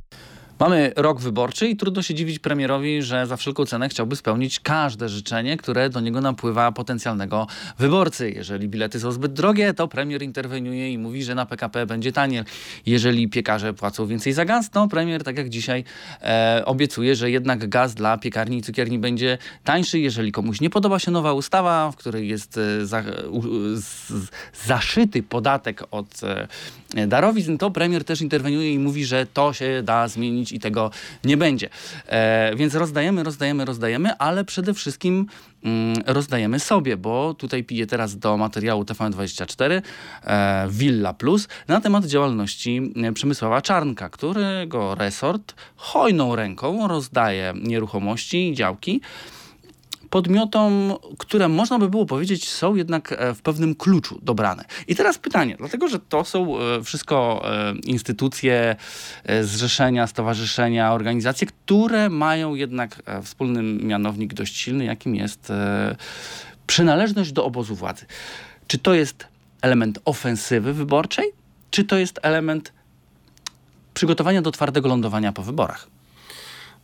[0.60, 5.08] Mamy rok wyborczy i trudno się dziwić premierowi, że za wszelką cenę chciałby spełnić każde
[5.08, 7.46] życzenie, które do niego napływa potencjalnego
[7.78, 8.30] wyborcy.
[8.30, 12.42] Jeżeli bilety są zbyt drogie, to premier interweniuje i mówi, że na PKP będzie taniej.
[12.86, 15.84] Jeżeli piekarze płacą więcej za gaz, to premier, tak jak dzisiaj,
[16.22, 19.98] e, obiecuje, że jednak gaz dla piekarni i cukierni będzie tańszy.
[19.98, 23.42] Jeżeli komuś nie podoba się nowa ustawa, w której jest e, za, u,
[23.76, 24.12] z,
[24.66, 30.08] zaszyty podatek od e, darowizn, to premier też interweniuje i mówi, że to się da
[30.08, 30.90] zmienić i tego
[31.24, 31.68] nie będzie.
[32.06, 35.26] E, więc rozdajemy, rozdajemy, rozdajemy, ale przede wszystkim
[35.64, 39.82] mm, rozdajemy sobie, bo tutaj piję teraz do materiału TVN24
[40.24, 48.48] e, Villa Plus na temat działalności e, Przemysława Czarnka, którego resort hojną ręką rozdaje nieruchomości
[48.48, 49.00] i działki
[50.10, 54.64] podmiotom, które można by było powiedzieć są jednak e, w pewnym kluczu dobrane.
[54.88, 58.76] I teraz pytanie, dlatego że to są e, wszystko e, instytucje,
[59.42, 65.52] zrzeszenia, stowarzyszenia, organizacje, które mają jednak wspólny mianownik dość silny, jakim jest
[66.66, 68.06] przynależność do obozu władzy.
[68.66, 69.26] Czy to jest
[69.62, 71.32] element ofensywy wyborczej,
[71.70, 72.72] czy to jest element
[73.94, 75.88] przygotowania do twardego lądowania po wyborach.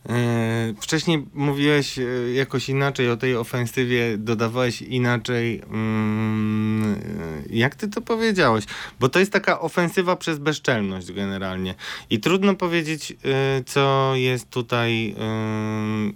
[0.09, 5.61] E, wcześniej mówiłeś e, jakoś inaczej o tej ofensywie, dodawałeś inaczej.
[5.71, 6.97] Mm, e,
[7.49, 8.65] jak ty to powiedziałeś?
[8.99, 11.75] Bo to jest taka ofensywa przez bezczelność generalnie.
[12.09, 13.13] I trudno powiedzieć,
[13.65, 15.15] co jest tutaj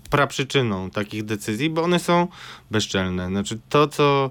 [0.10, 2.28] praprzyczyną takich decyzji, bo one są
[2.72, 3.28] bezczelne.
[3.28, 4.30] Znaczy to, co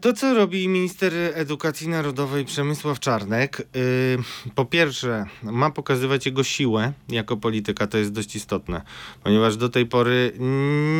[0.00, 6.92] to, co robi minister edukacji narodowej Przemysław Czarnek, yy, po pierwsze, ma pokazywać jego siłę
[7.08, 8.82] jako polityka, to jest dość istotne,
[9.22, 10.32] ponieważ do tej pory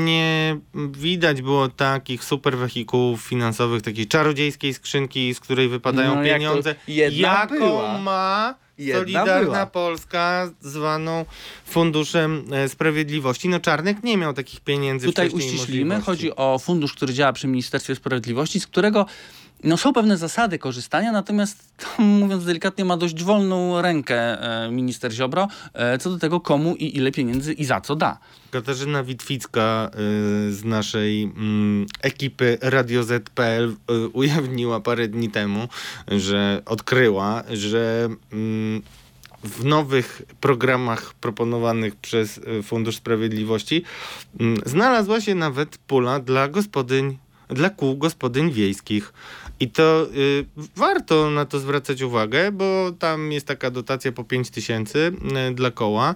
[0.04, 6.74] nie widać było takich super wehikułów finansowych, takiej czarodziejskiej skrzynki, z której wypadają no, pieniądze.
[6.88, 7.98] Jak jaką była.
[7.98, 9.66] ma Jedna Solidarna była.
[9.66, 11.24] Polska, zwaną
[11.66, 13.48] Funduszem e, Sprawiedliwości.
[13.48, 16.00] No Czarnek nie miał takich pieniędzy Tutaj uściślimy.
[16.00, 19.06] Chodzi o fundusz, który działa przy Ministerstwie Sprawiedliwości, z którego
[19.64, 21.64] no, są pewne zasady korzystania, natomiast
[21.96, 26.74] to, mówiąc delikatnie ma dość wolną rękę e, minister Ziobro e, co do tego komu
[26.76, 28.18] i ile pieniędzy i za co da.
[28.50, 33.76] Katarzyna Witwicka y, z naszej mm, ekipy Radio ZPL
[34.12, 35.68] ujawniła parę dni temu,
[36.08, 38.82] że odkryła, że mm,
[39.44, 43.82] w nowych programach proponowanych przez Fundusz Sprawiedliwości
[44.40, 47.18] mm, znalazła się nawet pula dla gospodyń,
[47.48, 49.12] dla kół gospodyń wiejskich.
[49.60, 50.44] I to y,
[50.76, 55.12] warto na to zwracać uwagę, bo tam jest taka dotacja po 5 tysięcy
[55.50, 56.14] y, dla koła.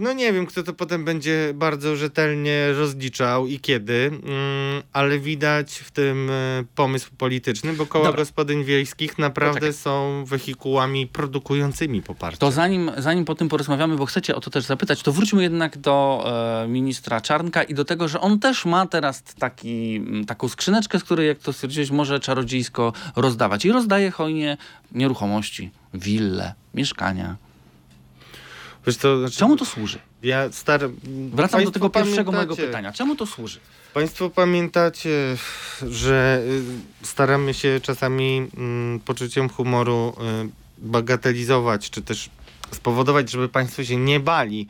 [0.00, 5.72] No nie wiem, kto to potem będzie bardzo rzetelnie rozliczał i kiedy, mm, ale widać
[5.72, 8.18] w tym e, pomysł polityczny, bo koła Dobra.
[8.18, 9.72] gospodyń wiejskich naprawdę Poczekaj.
[9.72, 12.38] są wehikułami produkującymi poparcie.
[12.38, 15.78] To zanim, zanim po tym porozmawiamy, bo chcecie o to też zapytać, to wróćmy jednak
[15.78, 16.24] do
[16.64, 21.04] e, ministra Czarnka i do tego, że on też ma teraz taki, taką skrzyneczkę, z
[21.04, 23.64] której, jak to stwierdziłeś, może czarodziejsko rozdawać.
[23.64, 24.56] I rozdaje hojnie
[24.92, 27.45] nieruchomości, wille, mieszkania.
[28.86, 29.98] Wiesz co, znaczy, Czemu to służy?
[30.22, 30.90] Ja star...
[31.32, 32.92] Wracam do tego pierwszego mojego pytania.
[32.92, 33.60] Czemu to służy?
[33.94, 35.36] Państwo pamiętacie,
[35.88, 36.42] że
[37.02, 42.30] y, staramy się czasami mm, poczuciem humoru y, bagatelizować, czy też
[42.70, 44.68] spowodować, żeby Państwo się nie bali.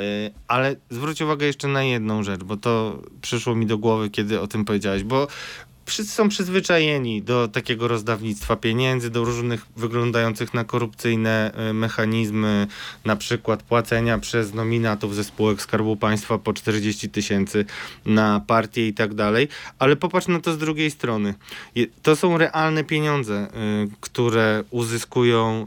[0.00, 4.40] Y, Ale zwróć uwagę jeszcze na jedną rzecz, bo to przyszło mi do głowy, kiedy
[4.40, 5.28] o tym powiedziałeś, bo
[5.86, 12.66] wszyscy są przyzwyczajeni do takiego rozdawnictwa pieniędzy, do różnych wyglądających na korupcyjne y, mechanizmy,
[13.04, 17.64] na przykład płacenia przez nominatów ze spółek Skarbu Państwa po 40 tysięcy
[18.06, 21.34] na partię i tak dalej, ale popatrz na to z drugiej strony.
[22.02, 23.48] To są realne pieniądze,
[23.84, 25.66] y, które uzyskują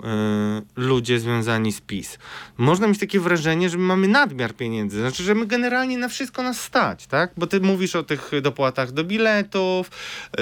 [0.77, 2.17] y, ludzie związani z PiS.
[2.57, 6.43] Można mieć takie wrażenie, że my mamy nadmiar pieniędzy, znaczy, że my generalnie na wszystko
[6.43, 7.31] nas stać, tak?
[7.37, 9.91] Bo ty mówisz o tych dopłatach do biletów,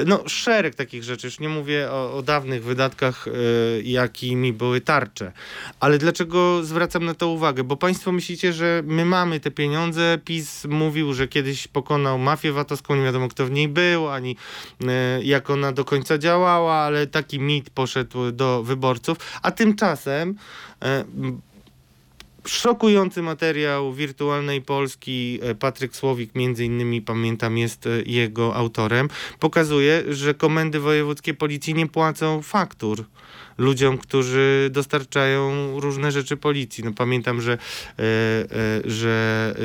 [0.06, 5.32] no szereg takich rzeczy, już nie mówię o, o dawnych wydatkach, y, jakimi były tarcze.
[5.80, 7.64] Ale dlaczego zwracam na to uwagę?
[7.64, 10.18] Bo państwo myślicie, że my mamy te pieniądze.
[10.26, 14.36] PiS mówił, że kiedyś pokonał mafię VAT-owską, nie wiadomo kto w niej był, ani
[14.88, 19.18] e, jak ona do końca działała, ale taki mit poszedł do wyborców.
[19.42, 20.36] A tymczasem
[20.82, 21.04] e,
[22.48, 30.04] szokujący materiał wirtualnej Polski, e, Patryk Słowik między innymi, pamiętam, jest e, jego autorem, pokazuje,
[30.10, 33.06] że komendy wojewódzkie policji nie płacą faktur
[33.58, 36.84] ludziom, którzy dostarczają różne rzeczy policji.
[36.84, 37.58] No pamiętam, że, e,
[38.86, 39.56] że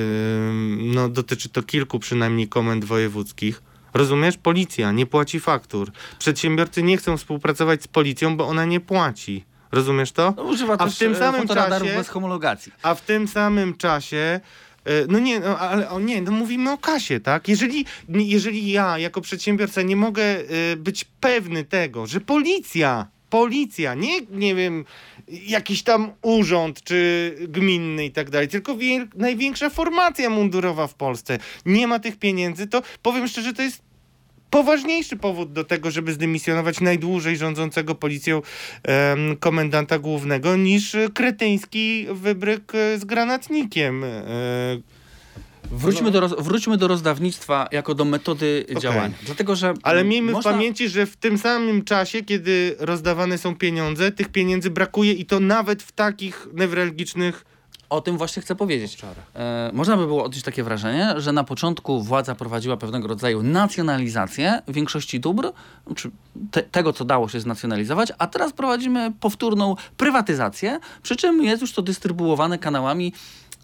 [0.78, 3.62] no, dotyczy to kilku przynajmniej komend wojewódzkich.
[3.94, 4.36] Rozumiesz?
[4.36, 5.92] Policja nie płaci faktur.
[6.18, 9.44] Przedsiębiorcy nie chcą współpracować z policją, bo ona nie płaci.
[9.72, 10.34] Rozumiesz to?
[10.36, 12.72] No, używa A w tym e, samym czasie- bez homologacji.
[12.82, 14.40] A w tym samym czasie.
[14.84, 17.48] e, No nie, no, ale o nie, no mówimy o kasie, tak?
[17.48, 24.20] Jeżeli, jeżeli ja jako przedsiębiorca nie mogę e, być pewny tego, że policja, policja, nie,
[24.30, 24.84] nie wiem,
[25.28, 28.76] jakiś tam urząd czy gminny i tak dalej, tylko
[29.14, 33.82] największa formacja mundurowa w Polsce nie ma tych pieniędzy, to powiem szczerze, to jest
[34.52, 38.42] poważniejszy powód do tego, żeby zdymisjonować najdłużej rządzącego policją
[38.82, 44.04] em, komendanta głównego niż kretyński wybryk e, z granatnikiem.
[44.04, 44.22] E,
[45.70, 48.82] Wróćmy, do, roz, wróćmy do rozdawnictwa jako do metody Okej.
[48.82, 49.14] działania.
[49.26, 50.50] Dlatego, że ale miejmy można...
[50.50, 55.26] w pamięci, że w tym samym czasie, kiedy rozdawane są pieniądze, tych pieniędzy brakuje i
[55.26, 57.44] to nawet w takich newralgicznych
[57.92, 58.98] O tym właśnie chcę powiedzieć.
[59.34, 64.62] E, można by było odnieść takie wrażenie, że na początku władza prowadziła pewnego rodzaju nacjonalizację
[64.68, 65.52] większości dóbr,
[65.96, 66.10] czy
[66.50, 71.72] te, tego, co dało się znacjonalizować, a teraz prowadzimy powtórną prywatyzację, przy czym jest już
[71.72, 73.12] to dystrybuowane kanałami,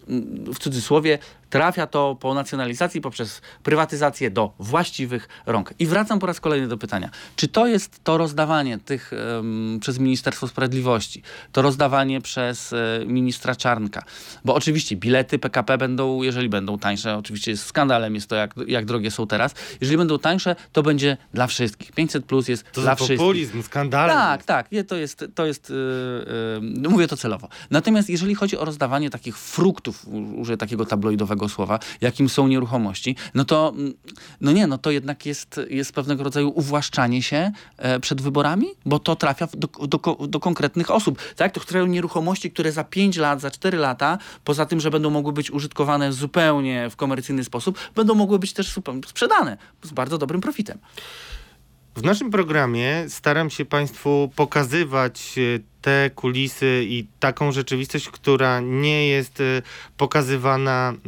[0.08, 1.18] mm, w cudzysłowie,
[1.50, 5.74] trafia to po nacjonalizacji, poprzez prywatyzację do właściwych rąk.
[5.78, 9.98] I wracam po raz kolejny do pytania, czy to jest to rozdawanie tych um, przez
[9.98, 14.02] Ministerstwo Sprawiedliwości, to rozdawanie przez e, ministra Czarnka,
[14.44, 18.84] bo oczywiście bilety PKP będą, jeżeli będą tańsze, oczywiście jest skandalem jest to, jak, jak
[18.84, 21.92] drogie są teraz, jeżeli będą tańsze, to będzie dla wszystkich.
[21.92, 23.18] 500 plus jest to dla wszystkich.
[23.18, 24.08] populizm, skandal.
[24.08, 25.76] Tak, tak, nie, to jest, to jest yy,
[26.82, 27.48] yy, mówię to celowo.
[27.70, 30.06] Natomiast jeżeli chodzi o rozdawanie takich fruktów,
[30.36, 33.94] użyję takiego tabloidowego słowa, jakim są nieruchomości, no to mm,
[34.40, 38.98] no nie, no to jednak jest, jest pewnego rodzaju uwłaszczanie się e, przed wyborami, bo
[38.98, 41.18] to trafia do, do, do konkretnych osób.
[41.36, 45.10] Tak, to które nieruchomości, które za 5 lat, za 4 lata, poza tym, że będą
[45.10, 48.74] mogły być użytkowane zupełnie w komercyjny sposób, będą mogły być też
[49.06, 50.78] sprzedane z bardzo dobrym profitem.
[51.96, 59.08] W naszym programie staram się Państwu pokazywać e, te kulisy i taką rzeczywistość, która nie
[59.08, 59.62] jest y,
[59.96, 60.98] pokazywana y,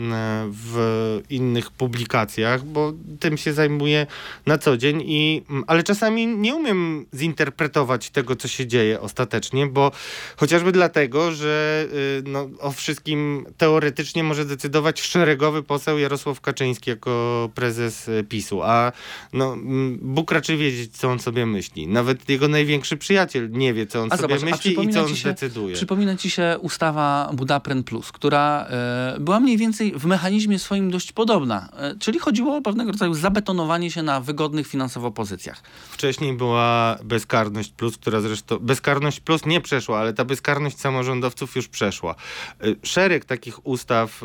[0.51, 4.07] w innych publikacjach, bo tym się zajmuję
[4.47, 9.67] na co dzień i mm, ale czasami nie umiem zinterpretować tego, co się dzieje ostatecznie,
[9.67, 9.93] bo
[10.37, 17.51] chociażby dlatego, że y, no, o wszystkim teoretycznie może decydować szeregowy poseł Jarosław Kaczyński jako
[17.55, 18.93] prezes PiSu, a
[19.33, 21.87] no, mm, Bóg raczej wiedzieć, co on sobie myśli.
[21.89, 25.17] Nawet jego największy przyjaciel nie wie, co on a sobie zobacz, myśli i co on
[25.17, 25.75] się, decyduje.
[25.75, 31.13] Przypomina ci się ustawa Budapren Plus, która e, była mniej więcej w mechanizmie swoim dość
[31.13, 31.69] podobna.
[31.77, 35.63] E, czyli chodziło o pewnego rodzaju zabetonowanie się na wygodnych finansowo pozycjach.
[35.91, 41.69] Wcześniej była bezkarność plus, która zresztą bezkarność plus nie przeszła, ale ta bezkarność samorządowców już
[41.69, 42.15] przeszła.
[42.61, 44.23] E, szereg takich ustaw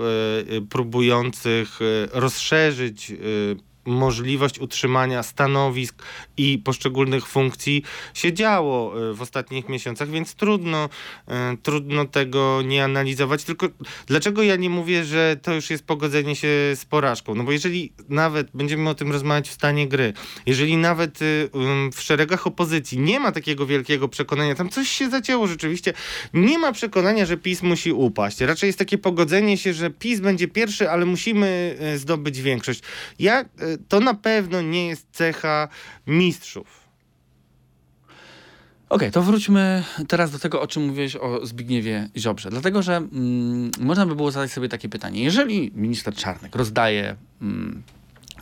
[0.70, 1.80] próbujących
[2.14, 3.14] rozszerzyć
[3.86, 6.04] możliwość utrzymania stanowisk
[6.38, 10.90] i poszczególnych funkcji się działo e, w ostatnich miesiącach, więc trudno,
[11.28, 13.44] e, trudno tego nie analizować.
[13.44, 13.68] Tylko
[14.08, 17.36] dlaczego ja nie mówię, że to już jest pogodzenie się z porażką?
[17.36, 20.14] No bo jeżeli nawet będziemy o tym rozmawiać w stanie gry,
[20.46, 21.50] jeżeli nawet y,
[21.94, 25.94] w szeregach opozycji nie ma takiego wielkiego przekonania, tam coś się zacięło rzeczywiście,
[26.34, 28.42] nie ma przekonania, że PiS musi upaść.
[28.42, 32.82] Raczej jest takie pogodzenie się, że PiS będzie pierwszy, ale musimy e, zdobyć większość.
[33.20, 33.46] Ja
[33.88, 35.68] to na pewno nie jest cecha
[36.08, 36.86] mistrzów.
[38.90, 42.50] Okej, okay, to wróćmy teraz do tego, o czym mówiłeś o Zbigniewie Ziobrze.
[42.50, 45.24] Dlatego, że mm, można by było zadać sobie takie pytanie.
[45.24, 47.84] Jeżeli minister Czarnek rozdaje mm,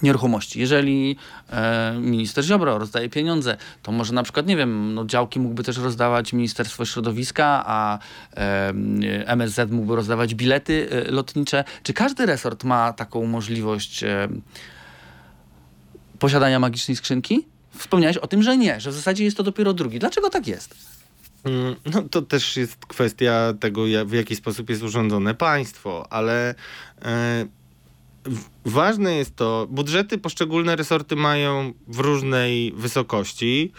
[0.04, 0.60] nieruchomości.
[0.60, 1.18] Jeżeli
[1.50, 5.78] e, minister Ziobro rozdaje pieniądze, to może na przykład, nie wiem, no, działki mógłby też
[5.78, 8.00] rozdawać Ministerstwo Środowiska, a
[8.36, 8.74] e,
[9.28, 11.64] MSZ mógłby rozdawać bilety e, lotnicze.
[11.84, 14.28] Czy każdy resort ma taką możliwość e,
[16.24, 17.46] posiadania magicznej skrzynki?
[17.78, 20.00] Wspomniałeś o tym, że nie, że w zasadzie jest to dopiero drugi.
[20.00, 20.76] Dlaczego tak jest?
[21.44, 26.56] Mm, no to też jest kwestia tego, w jaki sposób jest urządzone państwo, ale
[27.02, 27.46] e,
[28.66, 33.72] ważne jest to, budżety poszczególne resorty mają w różnej wysokości,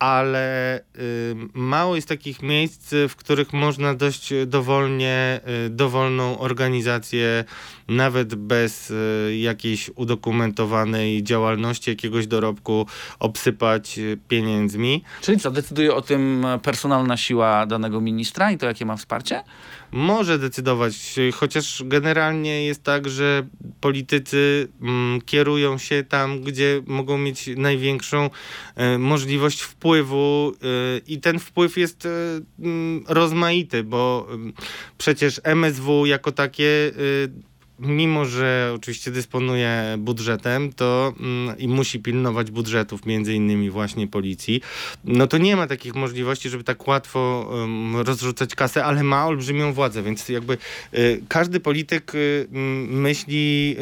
[0.00, 7.44] ale y, mało jest takich miejsc, w których można dość dowolnie, y, dowolną organizację,
[7.88, 12.86] nawet bez y, jakiejś udokumentowanej działalności, jakiegoś dorobku,
[13.18, 15.04] obsypać pieniędzmi.
[15.20, 19.42] Czyli co, decyduje o tym personalna siła danego ministra i to, jakie ma wsparcie?
[19.92, 23.46] Może decydować, chociaż generalnie jest tak, że
[23.80, 28.30] politycy mm, kierują się tam, gdzie mogą mieć największą
[28.76, 32.10] e, możliwość wpływu e, i ten wpływ jest e,
[32.58, 34.52] mm, rozmaity, bo mm,
[34.98, 36.92] przecież MSW jako takie
[37.80, 44.60] mimo że oczywiście dysponuje budżetem, to mm, i musi pilnować budżetów, między innymi właśnie policji,
[45.04, 47.50] no to nie ma takich możliwości, żeby tak łatwo
[47.94, 50.58] rozrzucać kasę, ale ma olbrzymią władzę, więc jakby
[50.94, 52.46] y, każdy polityk y,
[52.88, 53.76] myśli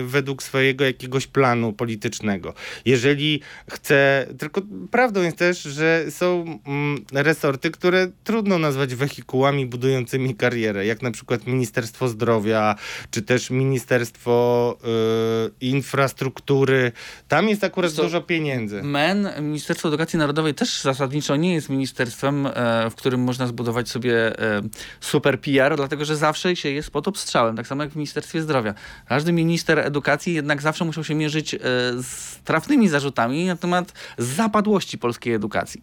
[0.00, 2.54] y, według swojego jakiegoś planu politycznego.
[2.84, 3.40] Jeżeli
[3.70, 10.86] chce, tylko prawdą jest też, że są mm, resorty, które trudno nazwać wehikułami budującymi karierę,
[10.86, 12.74] jak na przykład Ministerstwo Zdrowia,
[13.10, 16.92] czy też też Ministerstwo y, Infrastruktury.
[17.28, 18.82] Tam jest akurat to, dużo pieniędzy.
[18.82, 24.38] MEN, Ministerstwo Edukacji Narodowej też zasadniczo nie jest ministerstwem, e, w którym można zbudować sobie
[24.38, 24.62] e,
[25.00, 28.74] super PR, dlatego że zawsze się jest pod obstrzałem, tak samo jak w Ministerstwie Zdrowia.
[29.08, 31.58] Każdy minister edukacji jednak zawsze musiał się mierzyć e,
[32.02, 35.82] z trafnymi zarzutami na temat zapadłości polskiej edukacji.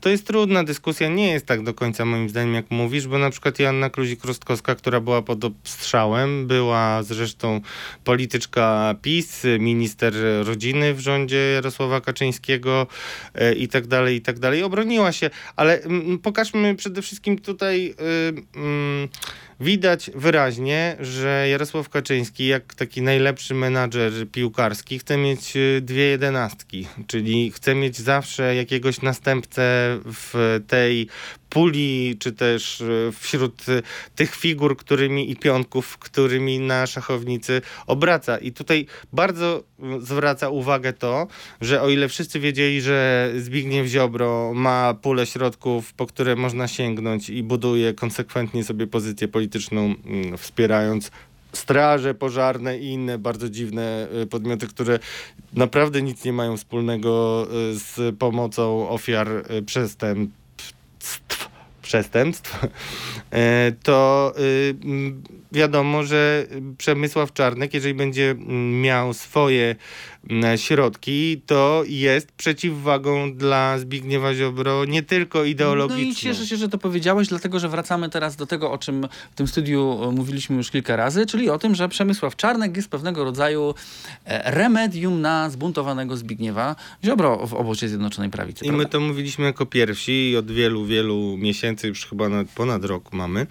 [0.00, 3.30] To jest trudna dyskusja, nie jest tak do końca moim zdaniem, jak mówisz, bo na
[3.30, 7.60] przykład Joanna Kluzik-Rostkowska, która była pod obstrzałem, była zresztą
[8.04, 10.14] polityczka PiS, minister
[10.44, 12.86] rodziny w rządzie Jarosława Kaczyńskiego
[13.34, 14.62] e, i tak dalej, i tak dalej.
[14.62, 15.80] Obroniła się, ale
[16.22, 17.94] pokażmy przede wszystkim tutaj...
[18.00, 19.08] Y, mm,
[19.60, 26.86] widać wyraźnie, że Jarosław Kaczyński, jak taki najlepszy menadżer piłkarski, chce mieć y, dwie jedenastki,
[27.06, 31.08] czyli chce mieć zawsze jakiegoś następcę w tej
[31.50, 33.82] puli, czy też y, wśród y,
[34.14, 38.38] tych figur, którymi i pionków, którymi na szachownicy obraca.
[38.38, 39.64] I tutaj bardzo
[40.00, 41.26] zwraca uwagę to,
[41.60, 47.30] że o ile wszyscy wiedzieli, że Zbigniew Ziobro ma pulę środków, po które można sięgnąć
[47.30, 49.94] i buduje konsekwentnie sobie pozycję polityczną,
[50.36, 51.10] wspierając
[51.52, 54.98] straże pożarne i inne bardzo dziwne y, podmioty, które
[55.52, 61.48] naprawdę nic nie mają wspólnego y, z pomocą ofiar y, przestępstw,
[61.82, 62.58] przestępstw.
[63.32, 64.34] E, to
[65.52, 66.46] wiadomo, że
[66.78, 68.34] Przemysław Czarnek, jeżeli będzie
[68.82, 69.76] miał swoje
[70.56, 76.04] środki, to jest przeciwwagą dla Zbigniewa Ziobro nie tylko ideologiczną.
[76.04, 79.08] No i cieszę się, że to powiedziałeś, dlatego że wracamy teraz do tego, o czym
[79.32, 82.88] w tym studiu e, mówiliśmy już kilka razy, czyli o tym, że Przemysław Czarnek jest
[82.88, 83.74] pewnego rodzaju
[84.24, 88.64] e, remedium na zbuntowanego Zbigniewa Ziobro w obozie Zjednoczonej Prawicy.
[88.64, 88.84] I prawda?
[88.84, 93.12] my to mówiliśmy jako pierwsi i od wielu, wielu miesięcy, już chyba nawet ponad rok
[93.12, 93.46] mamy.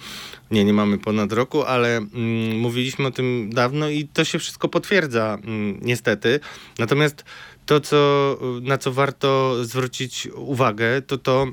[0.52, 4.70] Nie, nie mamy ponad roku, ale mm, mówiliśmy o tym dawno i to się wszystko
[4.70, 6.39] potwierdza mm, niestety.
[6.80, 7.26] Natomiast
[7.66, 11.48] to, co, na co warto zwrócić uwagę, to to,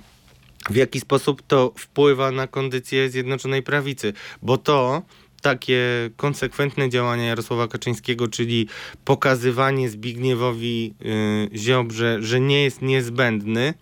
[0.71, 5.03] w jaki sposób to wpływa na kondycję Zjednoczonej Prawicy, bo to
[5.43, 8.69] takie konsekwentne działania Jarosława Kaczyńskiego, czyli
[9.05, 13.75] pokazywanie Zbigniewowi yy, Ziobrze, że nie jest niezbędny,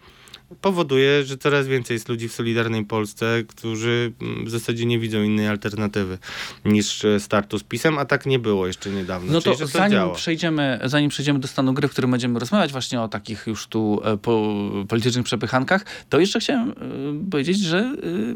[0.60, 5.22] powoduje, że coraz więcej jest ludzi w Solidarnej Polsce, którzy mm, w zasadzie nie widzą
[5.22, 6.18] innej alternatywy
[6.64, 9.32] niż e, startu z PiSem, a tak nie było jeszcze niedawno.
[9.32, 12.72] No to, Czyli, to zanim, przejdziemy, zanim przejdziemy do stanu gry, w którym będziemy rozmawiać
[12.72, 14.54] właśnie o takich już tu e, po,
[14.88, 18.34] politycznych przepychankach, to jeszcze chciałem y, powiedzieć, że y,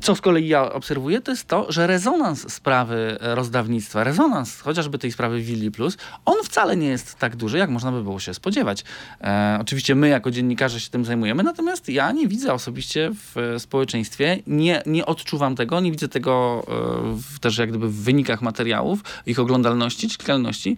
[0.00, 5.12] co z kolei ja obserwuję, to jest to, że rezonans sprawy rozdawnictwa, rezonans chociażby tej
[5.12, 8.84] sprawy Willi Plus, on wcale nie jest tak duży, jak można by było się spodziewać.
[9.20, 14.38] E, oczywiście my jako dziennikarze się tym zajmujemy, natomiast ja nie widzę osobiście w społeczeństwie,
[14.46, 16.72] nie, nie odczuwam tego, nie widzę tego e,
[17.16, 20.76] w, też jak gdyby w wynikach materiałów, ich oglądalności, czytelności.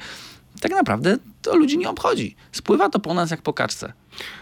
[0.61, 2.37] Tak naprawdę to ludzi nie obchodzi.
[2.53, 3.93] Spływa to po nas jak po kaczce.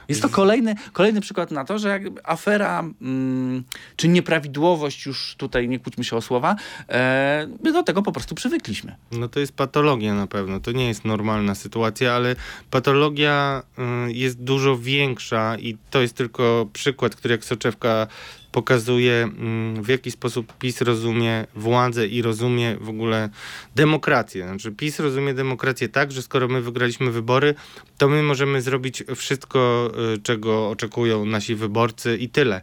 [0.08, 3.64] Jest to kolejny, kolejny przykład na to, że jakby afera mm,
[3.96, 6.56] czy nieprawidłowość, już tutaj nie kłóćmy się o słowa,
[6.88, 8.96] e, my do tego po prostu przywykliśmy.
[9.12, 10.60] No to jest patologia na pewno.
[10.60, 12.36] To nie jest normalna sytuacja, ale
[12.70, 13.62] patologia
[14.08, 18.06] y, jest dużo większa i to jest tylko przykład, który jak Soczewka
[18.52, 23.28] pokazuje, mm, w jaki sposób PiS rozumie władzę i rozumie w ogóle
[23.76, 24.48] demokrację.
[24.48, 27.54] Znaczy, PiS rozumie demokrację tak, że skoro my wygraliśmy wybory,
[27.98, 32.62] to my możemy zrobić wszystko, y, czego oczekują nasi wyborcy i tyle.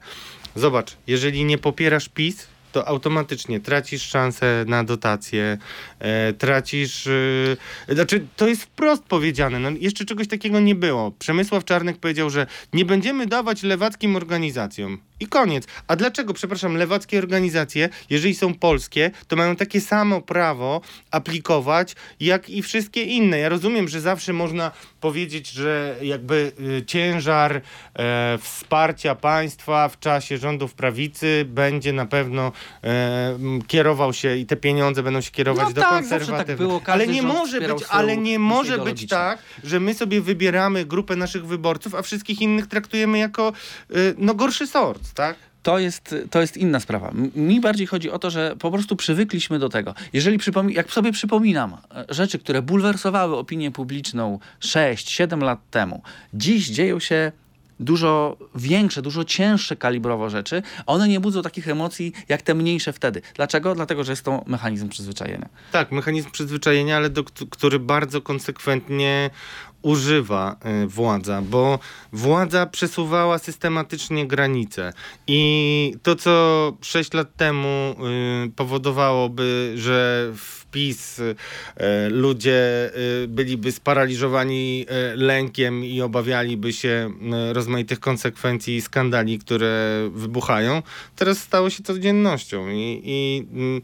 [0.55, 5.57] Zobacz, jeżeli nie popierasz PiS, to automatycznie tracisz szansę na dotację,
[5.99, 7.07] e, tracisz...
[7.07, 9.59] E, znaczy, to jest wprost powiedziane.
[9.59, 11.11] No, jeszcze czegoś takiego nie było.
[11.11, 15.06] Przemysław Czarnek powiedział, że nie będziemy dawać lewackim organizacjom.
[15.19, 15.67] I koniec.
[15.87, 22.49] A dlaczego, przepraszam, lewackie organizacje, jeżeli są polskie, to mają takie samo prawo aplikować, jak
[22.49, 23.39] i wszystkie inne?
[23.39, 27.61] Ja rozumiem, że zawsze można powiedzieć, że jakby y, ciężar
[27.93, 32.51] e, wsparcia państwa w czasie rządów prawicy będzie na pewno
[32.83, 33.37] e,
[33.67, 36.47] kierował się i te pieniądze będą się kierować no do tak, konserwatywnych.
[36.47, 40.85] Tak było, ale nie może być, ale nie może być tak, że my sobie wybieramy
[40.85, 43.53] grupę naszych wyborców, a wszystkich innych traktujemy jako
[43.95, 45.35] y, no gorszy sort tak?
[45.67, 47.11] to jest, to jest inna sprawa.
[47.35, 49.93] Mi bardziej chodzi o to, że po prostu przywykliśmy do tego.
[50.13, 56.01] Jeżeli przypomi jak sobie przypominam e, rzeczy, które bulwersowały opinię publiczną 6-7 lat temu,
[56.33, 57.31] dziś dzieją się
[57.79, 63.21] dużo większe, dużo cięższe kalibrowo rzeczy, one nie budzą takich emocji jak te mniejsze wtedy.
[63.35, 63.75] Dlaczego?
[63.75, 65.49] Dlatego, że jest to mechanizm przyzwyczajenia.
[65.71, 69.29] Tak, mechanizm przyzwyczajenia, ale do, który bardzo konsekwentnie
[69.81, 71.79] używa y, władza, bo
[72.13, 74.93] władza przesuwała systematycznie granice.
[75.27, 77.95] I to, co 6 lat temu
[78.47, 82.91] y, powodowałoby, że w PiS e, ludzie
[83.23, 87.11] e, byliby sparaliżowani e, lękiem i obawialiby się
[87.51, 90.81] rozmaitych konsekwencji i skandali, które wybuchają,
[91.15, 93.81] teraz stało się codziennością i, i, mm,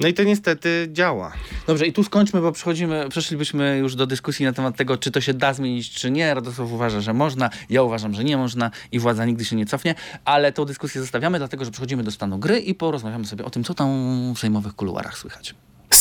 [0.00, 1.32] no i to niestety działa.
[1.66, 5.20] Dobrze, i tu skończmy, bo przechodzimy, przeszlibyśmy już do dyskusji na temat tego, czy to
[5.20, 6.34] się da zmienić, czy nie.
[6.34, 9.94] Radosław uważa, że można, ja uważam, że nie można i władza nigdy się nie cofnie,
[10.24, 13.64] ale tą dyskusję zostawiamy, dlatego że przechodzimy do stanu gry i porozmawiamy sobie o tym,
[13.64, 13.88] co tam
[14.34, 15.54] w sejmowych kuluarach słychać.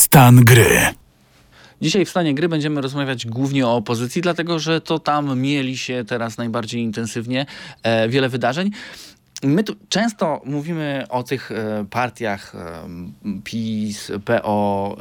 [0.07, 0.79] Stan gry.
[1.81, 6.03] Dzisiaj w stanie gry będziemy rozmawiać głównie o opozycji, dlatego że to tam mieli się
[6.07, 7.45] teraz najbardziej intensywnie
[7.83, 8.71] e, wiele wydarzeń.
[9.43, 12.89] My tu często mówimy o tych e, partiach e,
[13.43, 14.97] PiS, PO,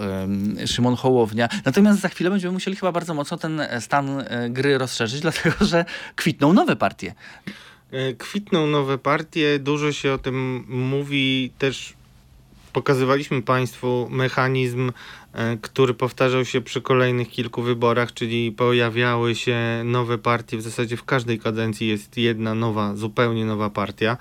[0.60, 5.20] e, Szymon Hołownia, natomiast za chwilę będziemy musieli chyba bardzo mocno ten stan gry rozszerzyć,
[5.20, 5.84] dlatego że
[6.16, 7.14] kwitną nowe partie.
[8.18, 11.94] Kwitną nowe partie, dużo się o tym mówi, też
[12.76, 14.92] pokazywaliśmy Państwu mechanizm,
[15.62, 21.04] który powtarzał się przy kolejnych kilku wyborach, czyli pojawiały się nowe partie, w zasadzie w
[21.04, 24.16] każdej kadencji jest jedna nowa, zupełnie nowa partia.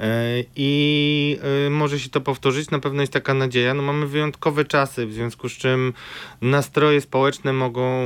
[0.00, 3.74] E, I e, może się to powtórzyć, na pewno jest taka nadzieja.
[3.74, 5.92] No mamy wyjątkowe czasy, w związku z czym
[6.40, 8.04] nastroje społeczne mogą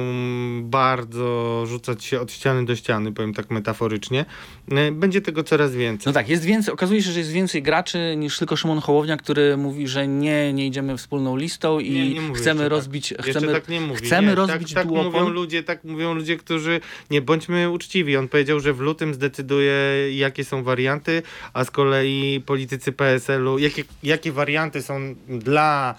[0.62, 4.24] bardzo rzucać się od ściany do ściany, powiem tak metaforycznie.
[4.70, 6.10] E, Będzie tego coraz więcej.
[6.10, 9.56] No tak, jest więcej, okazuje się, że jest więcej graczy niż tylko Szymon Hołownia, który
[9.56, 13.26] mówi, że nie, nie idziemy wspólną listą i Nie, nie chcemy jeszcze rozbić, tak.
[13.26, 14.06] Jeszcze chcemy, tak nie mówi.
[14.06, 16.80] chcemy nie, rozbić tak, tak mówią ludzie, tak mówią ludzie, którzy
[17.10, 18.16] nie bądźmy uczciwi.
[18.16, 19.74] On powiedział, że w lutym zdecyduje,
[20.10, 21.22] jakie są warianty,
[21.52, 25.94] a z kolei politycy PSL-u, jakie, jakie warianty są dla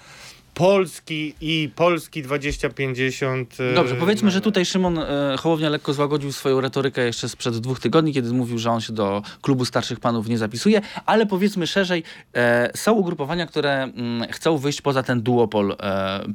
[0.55, 3.57] Polski i Polski 2050.
[3.59, 7.79] e, Dobrze, powiedzmy, że tutaj Szymon e, Hołownia lekko złagodził swoją retorykę jeszcze sprzed dwóch
[7.79, 12.03] tygodni, kiedy mówił, że on się do klubu starszych panów nie zapisuje, ale powiedzmy szerzej,
[12.33, 15.75] e, są ugrupowania, które mm, chcą wyjść poza ten duopol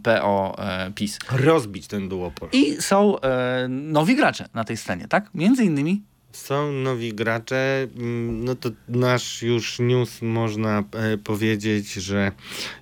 [0.03, 1.19] PO-PiS.
[1.33, 2.49] rozbić ten duopol.
[2.53, 3.17] I są
[3.69, 5.31] nowi gracze na tej scenie, tak?
[5.35, 6.03] Między innymi
[6.33, 12.33] Są nowi gracze, mm, no to nasz już news można e, powiedzieć, że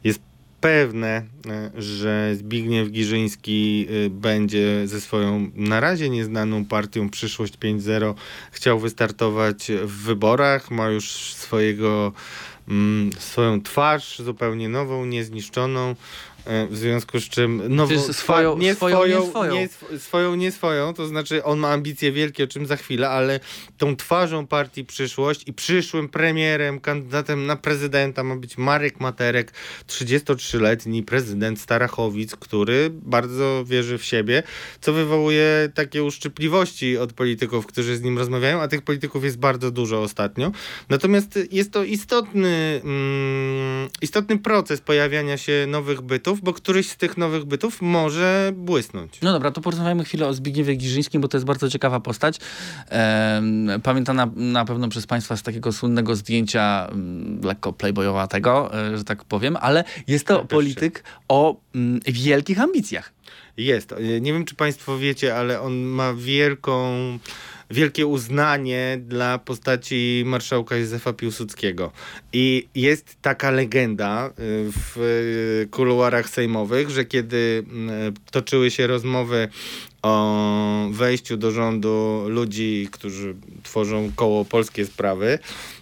[0.05, 0.28] jest
[0.61, 8.15] pewne, e, że Zbigniew Giżyński e, będzie ze swoją na razie nieznaną partią Przyszłość 5.0
[8.53, 12.13] chciał wystartować w wyborach, ma już swojego
[12.69, 15.95] mm, swoją twarz zupełnie nową, niezniszczoną.
[16.49, 19.55] E, W związku z czym Czy swoją- twa- nie swoją, swoją, nie swoją.
[19.55, 23.09] nie sw- swoją, nie swoją, to znaczy on ma ambicje wielkie, o czym za chwilę,
[23.11, 23.40] ale
[23.78, 29.53] tą twarzą partii Przyszłość i przyszłym premierem, kandydatem na prezydenta ma być Marek Materek,
[29.86, 34.42] 33-letni prezydent Starachowic, który bardzo wierzy w siebie,
[34.80, 39.70] co wywołuje takie uszczypliwości od polityków, którzy z nim rozmawiają, a tych polityków jest bardzo
[39.70, 40.53] dużo ostatnio.
[40.88, 47.16] Natomiast jest to istotny, mm, istotny proces pojawiania się nowych bytów, bo któryś z tych
[47.16, 49.18] nowych bytów może błysnąć.
[49.22, 52.39] No dobra, to porozmawiamy chwilę o Zbigniewie Giżyńskim, bo to jest bardzo ciekawa postać.
[52.89, 59.05] Em, pamiętana na pewno przez Państwa z takiego słynnego zdjęcia mm, lekko playboyowatego, e, że
[59.05, 63.12] tak powiem, ale jest to polityk o mm, wielkich ambicjach.
[63.57, 63.93] Jest.
[63.93, 66.89] E, Nie wiem, czy Państwo wiecie, ale on ma wielką,
[67.71, 71.93] wielkie uznanie dla postaci marszałka Józefa Piłsudskiego.
[72.33, 74.33] I jest taka legenda y,
[74.73, 79.49] w y, kuluarach sejmowych, że kiedy mm, toczyły się rozmowy
[80.03, 85.39] o wejściu do rządu ludzi, którzy tworzą koło Polskie Sprawy,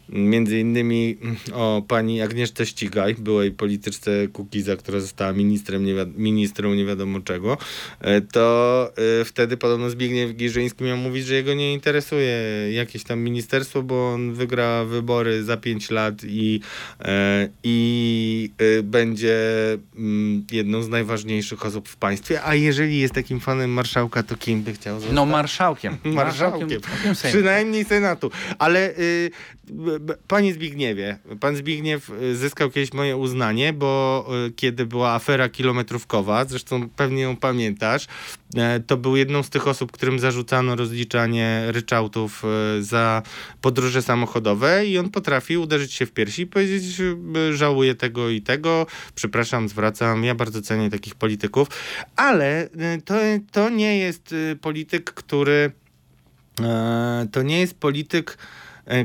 [0.08, 6.16] między innymi mm, o pani Agnieszce Ścigaj, byłej polityczce Kukiza, która została ministrem, nie wiad-
[6.16, 7.58] ministrą nie wiadomo czego,
[8.00, 12.38] e, to e, wtedy podobno Zbigniew Giżyński miał mówić, że jego nie interesuje
[12.72, 16.60] jakieś tam ministerstwo, bo on wygra wybory za 5 lat i,
[17.00, 18.50] e, i
[18.82, 19.38] będzie
[19.96, 24.62] mm, jedną z najważniejszych osób w państwie, a jeżeli jest takim fanem marszałka, to kim
[24.62, 25.14] by chciał zostać?
[25.14, 25.96] No marszałkiem.
[26.04, 26.68] Marszałkiem.
[26.68, 27.30] marszałkiem.
[27.30, 28.30] Przynajmniej Senatu.
[28.58, 29.30] Ale y,
[30.28, 36.44] panie Zbigniewie, pan Zbigniew y, zyskał kiedyś moje uznanie, bo y, kiedy była afera kilometrówkowa,
[36.44, 38.06] zresztą pewnie ją pamiętasz,
[38.56, 42.44] e, to był jedną z tych osób, którym zarzucano rozliczanie ryczałtów
[42.78, 43.22] y, za
[43.60, 47.02] podróże samochodowe i on potrafił uderzyć się w piersi i powiedzieć,
[47.50, 51.68] żałuję tego i tego, przepraszam, zwracam, ja bardzo cenię takich polityków,
[52.16, 52.68] ale
[53.04, 53.14] to,
[53.52, 55.72] to nie jest polityk, który
[56.62, 58.38] E, to nie jest polityk,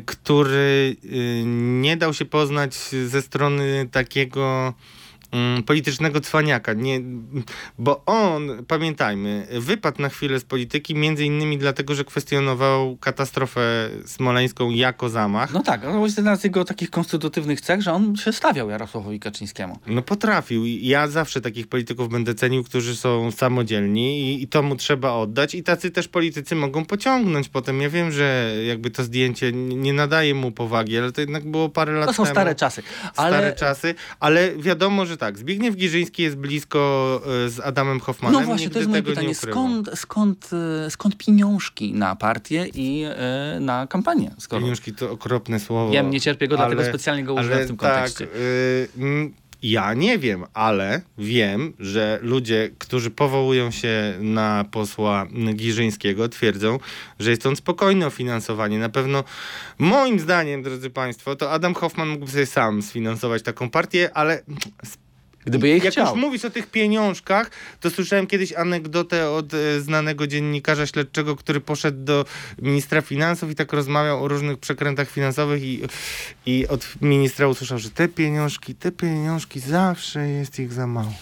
[0.06, 1.44] który y,
[1.82, 2.76] nie dał się poznać
[3.08, 4.74] ze strony takiego
[5.66, 6.74] politycznego cwaniaka.
[6.74, 7.00] Nie,
[7.80, 14.70] bo on, pamiętajmy, wypadł na chwilę z polityki między innymi dlatego, że kwestionował katastrofę smoleńską
[14.70, 15.54] jako zamach.
[15.54, 19.20] No tak, to jest jedna z jego takich konstytutywnych cech, że on się stawiał Jarosławowi
[19.20, 19.80] Kaczyńskiemu.
[19.88, 20.66] No potrafił.
[20.66, 25.56] Ja zawsze takich polityków będę cenił, którzy są samodzielni i, i to mu trzeba oddać.
[25.56, 27.82] I tacy też politycy mogą pociągnąć potem.
[27.82, 31.94] Ja wiem, że jakby to zdjęcie nie nadaje mu powagi, ale to jednak było parę
[31.94, 32.34] lat To są temu.
[32.36, 32.84] stare czasy.
[33.14, 35.38] Stare Ale czasy, ale wiadomo, że tak.
[35.38, 38.40] Zbigniew Giżyński jest blisko e, z Adamem Hoffmanem.
[38.40, 39.36] No właśnie, Nigdy to jest moje pytanie.
[39.36, 40.50] Skąd, skąd,
[40.86, 44.32] e, skąd pieniążki na partię i e, na kampanię?
[44.40, 45.92] Skoro Pieniążki to okropne słowo.
[45.92, 48.26] wiem, nie cierpię go, dlatego ale- specjalnie go użyłem w tym tak, kontekście.
[48.36, 56.30] y, mm, Ja nie wiem, ale wiem, że ludzie, którzy powołują się na posła Giżyńskiego,
[56.30, 56.80] twierdzą,
[57.20, 58.80] że jest on spokojny o finansowanie.
[58.80, 59.24] Na pewno,
[59.80, 64.44] moim zdaniem, drodzy Państwo, to Adam Hoffman mógłby sobie sam sfinansować taką partię, ale
[65.46, 66.16] Gdyby jej jak chciał.
[66.16, 71.62] już mówisz o tych pieniążkach, to słyszałem kiedyś anegdotę od e, znanego dziennikarza śledczego, który
[71.62, 72.26] poszedł do
[72.62, 75.82] ministra finansów i tak rozmawiał o różnych przekrętach finansowych i,
[76.46, 81.14] i od ministra usłyszał, że te pieniążki, te pieniążki, zawsze jest ich za mało.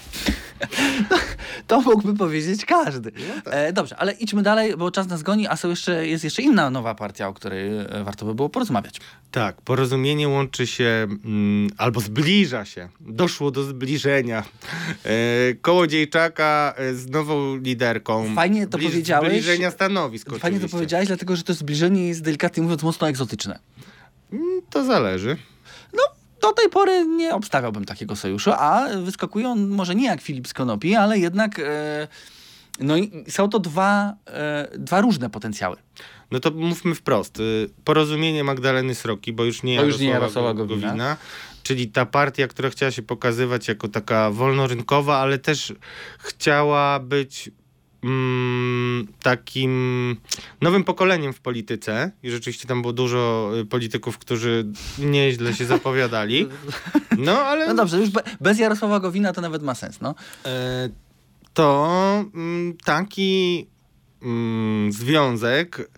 [1.68, 3.12] To mógłby powiedzieć każdy.
[3.46, 6.70] E, dobrze, ale idźmy dalej, bo czas nas goni, a są jeszcze, jest jeszcze inna
[6.70, 9.00] nowa partia, o której e, warto by było porozmawiać.
[9.32, 12.90] Tak, porozumienie łączy się mm, albo zbliża się.
[13.00, 14.44] Doszło do zbliżenia.
[15.06, 18.36] E, Kołodziejczaka e, z nową liderką.
[18.36, 19.30] Fajnie to powiedziałeś.
[19.30, 20.70] Zbliżenia stanowisk Fajnie to oczywiście.
[20.70, 23.60] powiedziałeś, dlatego że to zbliżenie jest delikatnie mówiąc mocno egzotyczne.
[24.34, 25.38] Mm, To zależy.
[25.94, 26.04] No,
[26.42, 30.54] do tej pory nie obstawiałbym takiego sojuszu, a wyskakuje on może nie jak Filip z
[30.54, 32.08] Konopi, ale jednak e,
[32.80, 35.78] no i są to dwa, e, dwa różne potencjały.
[36.32, 37.40] No to mówmy wprost.
[37.40, 40.88] Y, Porozumienie Magdaleny Sroki, bo już nie Bo już nie Jarosława Jarosława Gowina.
[40.88, 41.18] Gowina,
[41.64, 45.74] czyli ta partia, która chciała się pokazywać jako taka wolnorynkowa, ale też
[46.20, 47.52] chciała być
[48.04, 50.16] mm, takim
[50.62, 52.12] nowym pokoleniem w polityce.
[52.24, 54.66] I rzeczywiście tam było dużo y, polityków, którzy
[55.00, 56.48] nieźle się zapowiadali.
[57.18, 60.16] No ale No dobrze, już be, bez Jarosława Gowina to nawet ma sens, no.
[60.46, 60.90] e,
[61.54, 63.68] to mm, taki
[64.22, 65.90] mm, związek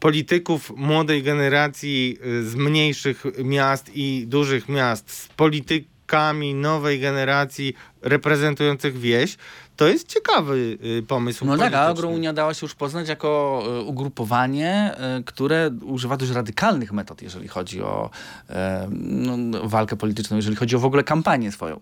[0.00, 8.98] polityków młodej generacji y, z mniejszych miast i dużych miast z politykami nowej generacji reprezentujących
[8.98, 9.36] wieś,
[9.76, 11.78] to jest ciekawy y, pomysł No tak, polityczny.
[11.78, 14.94] a Agrounia dała się już poznać jako e, ugrupowanie,
[15.24, 18.10] które używa dość radykalnych metod, jeżeli chodzi o
[18.90, 21.80] no, walkę polityczną, jeżeli chodzi o w ogóle kampanię swoją.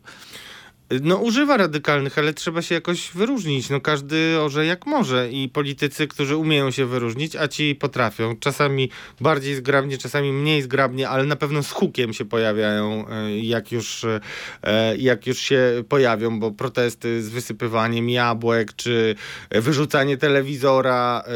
[1.02, 3.70] No używa radykalnych, ale trzeba się jakoś wyróżnić.
[3.70, 8.36] No każdy orze jak może i politycy, którzy umieją się wyróżnić, a ci potrafią.
[8.36, 13.72] Czasami bardziej zgrabnie, czasami mniej zgrabnie, ale na pewno z hukiem się pojawiają, e, jak
[13.72, 19.14] już, e, jak już się pojawią, bo protesty z wysypywaniem jabłek, czy
[19.50, 21.32] wyrzucanie telewizora, e,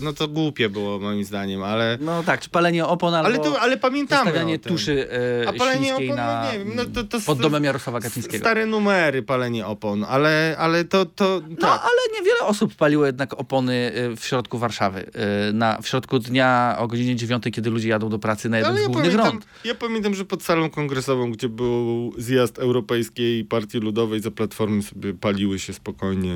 [0.00, 1.98] no to głupie było moim zdaniem, ale...
[2.00, 5.08] No tak, czy palenie opon albo Ale, to, ale pamiętamy tuszy
[5.42, 8.44] e, A palenie opon, na, no nie wiem, no to, to pod domem Jarosława Kaczyńskiego.
[8.44, 8.66] Stare
[8.96, 11.80] numery palenie opon, ale, ale to, to No, tak.
[11.82, 15.00] ale niewiele osób paliło jednak opony y, w środku Warszawy.
[15.48, 18.70] y, Na, w środku dnia o godzinie 9, kiedy ludzie jadą do pracy na jeden
[18.72, 19.46] Ale z ja głównych pamiętam, rond.
[19.64, 25.14] ja pamiętam, że pod salą kongresową, gdzie był zjazd Europejskiej Partii Ludowej, za Platformy sobie
[25.14, 26.34] paliły się spokojnie.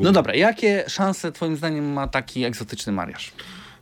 [0.00, 3.32] No dobra, jakie szanse twoim zdaniem ma taki egzotyczny mariaż?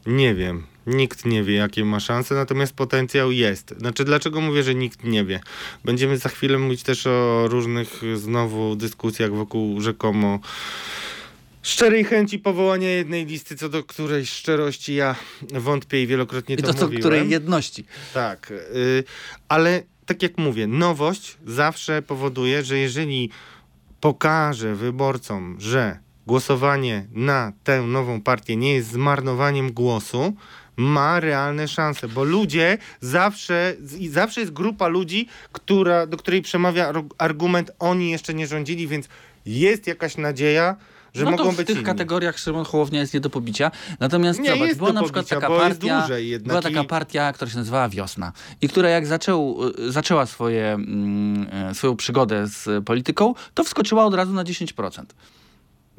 [0.07, 0.62] Nie wiem.
[0.87, 3.74] Nikt nie wie, jakie ma szanse, natomiast potencjał jest.
[3.78, 5.41] Znaczy, dlaczego mówię, że nikt nie wie?
[5.85, 10.41] Będziemy za chwilę mówić też o różnych znowu dyskusjach wokół rzekomo
[11.62, 15.14] szczerej chęci powołania jednej listy, co do której szczerości ja
[15.53, 17.01] wątpię i wielokrotnie I to, to co, mówiłem.
[17.01, 17.85] której jedności.
[18.14, 19.05] Tak, y,
[19.49, 23.31] ale tak jak mówię, nowość zawsze powoduje, że jeżeli
[24.01, 30.35] pokaże wyborcom, że głosowanie na tę nową partię nie jest zmarnowaniem głosu,
[30.81, 33.74] ma realne szanse, bo ludzie zawsze,
[34.11, 39.09] zawsze jest grupa ludzi, która, do której przemawia ar- argument, oni jeszcze nie rządzili, więc
[39.47, 40.76] jest jakaś nadzieja,
[41.14, 41.87] że no mogą to w być tych inni.
[41.87, 43.70] kategoriach Szymon Hołownia jest nie do pobicia.
[44.01, 46.07] Natomiast Nie zobacz, jest była na przykład pobicia, taka bo jest partia,
[46.41, 50.72] była taka i- partia, która się nazywała Wiosna i która jak zaczął, y, zaczęła swoje,
[50.72, 55.14] mm, e, swoją przygodę z polityką, to wskoczyła od razu na 10%.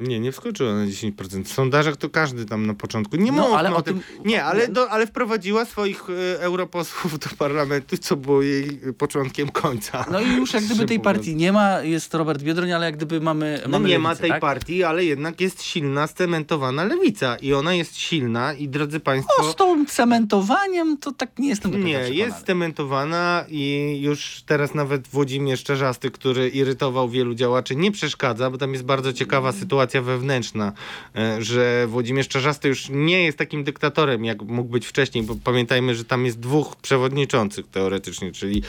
[0.02, 1.44] Nie, nie wskoczyła na 10%.
[1.44, 3.16] W sondażach to każdy tam na początku.
[3.16, 3.94] Nie No, ale o, tym.
[4.00, 9.48] tym- Nie, ale, do, ale wprowadziła swoich e, europosłów do parlamentu, co było jej początkiem
[9.48, 10.04] końca.
[10.10, 13.20] No i już jak gdyby tej partii nie ma, jest Robert Biedroń, ale jak gdyby
[13.20, 14.40] mamy, No mamy nie lewicę, ma tej tak?
[14.40, 17.36] partii, ale jednak jest silna, stementowana lewica.
[17.36, 19.32] I ona jest silna i drodzy państwo...
[19.42, 22.14] O, z tą cementowaniem to tak nie jestem do Nie, przekonany.
[22.14, 28.58] jest stementowana i już teraz nawet Włodzimierz Czerzasty, który irytował wielu działaczy, nie przeszkadza, bo
[28.58, 30.72] tam jest bardzo ciekawa sytuacja wewnętrzna,
[31.16, 35.94] e, że Włodzimierz Czerzasty już nie jest takim dyktatorem, jak mógł być wcześniej, bo pamiętajmy,
[35.94, 38.62] że tam jest dwóch przewodniczących teoretycznie, czyli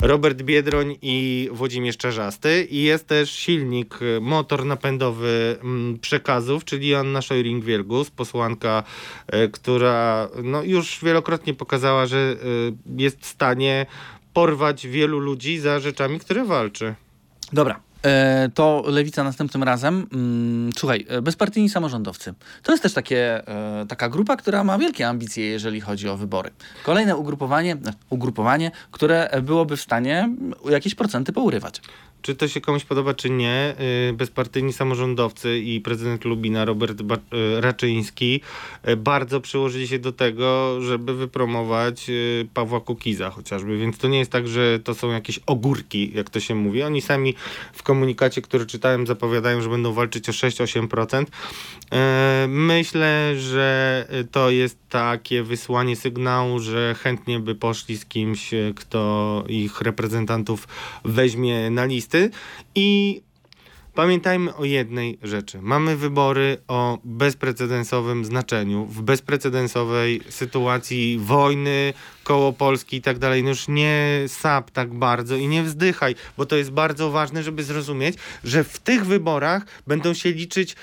[0.00, 6.88] Robert Biedroń i Włodzimierz Czerzasty i jest też silnik, e, motor napędowy mm, przekazów, czyli
[6.88, 8.82] Joanna Szojring-Wielgus, posłanka,
[9.26, 12.36] e, która no, już wielokrotnie pokazała, że
[12.96, 13.86] jest w stanie
[14.32, 16.94] porwać wielu ludzi za rzeczami, które walczy.
[17.52, 17.80] Dobra,
[18.54, 20.06] to Lewica następnym razem.
[20.12, 22.34] Mm, słuchaj, e, bezpartyjni samorządowcy.
[22.62, 26.50] To jest też takie, e, taka grupa, która ma wielkie ambicje, jeżeli chodzi o wybory.
[26.82, 27.76] Kolejne ugrupowanie, e,
[28.10, 30.28] ugrupowanie, które byłoby w stanie
[30.70, 31.80] jakieś procenty pourywać.
[32.22, 33.74] Czy to się komuś podoba, czy nie,
[34.10, 38.40] y, bezpartyjni samorządowcy i prezydent Lubina Robert y, Raczyński
[38.88, 42.10] y, bardzo przyłożyli się do tego, żeby wypromować
[42.54, 43.78] Pawła Kukiza chociażby.
[43.78, 46.82] Więc to nie jest tak, że to są jakieś ogórki, jak to się mówi.
[46.82, 47.34] Oni sami
[47.72, 51.26] w komunikacie, który czytałem, zapowiadają, że będą walczyć o 6-8%.
[52.48, 59.80] Myślę, że to jest takie wysłanie sygnału, że chętnie by poszli z kimś, kto ich
[59.80, 60.68] reprezentantów
[61.04, 62.30] weźmie na listę listy
[62.74, 63.22] i
[63.94, 65.58] Pamiętajmy o jednej rzeczy.
[65.62, 71.92] Mamy wybory o bezprecedensowym znaczeniu, w bezprecedensowej sytuacji wojny
[72.24, 73.42] koło Polski i tak dalej.
[73.42, 77.62] No już nie sap tak bardzo i nie wzdychaj, bo to jest bardzo ważne, żeby
[77.62, 80.76] zrozumieć, że w tych wyborach będą się liczyć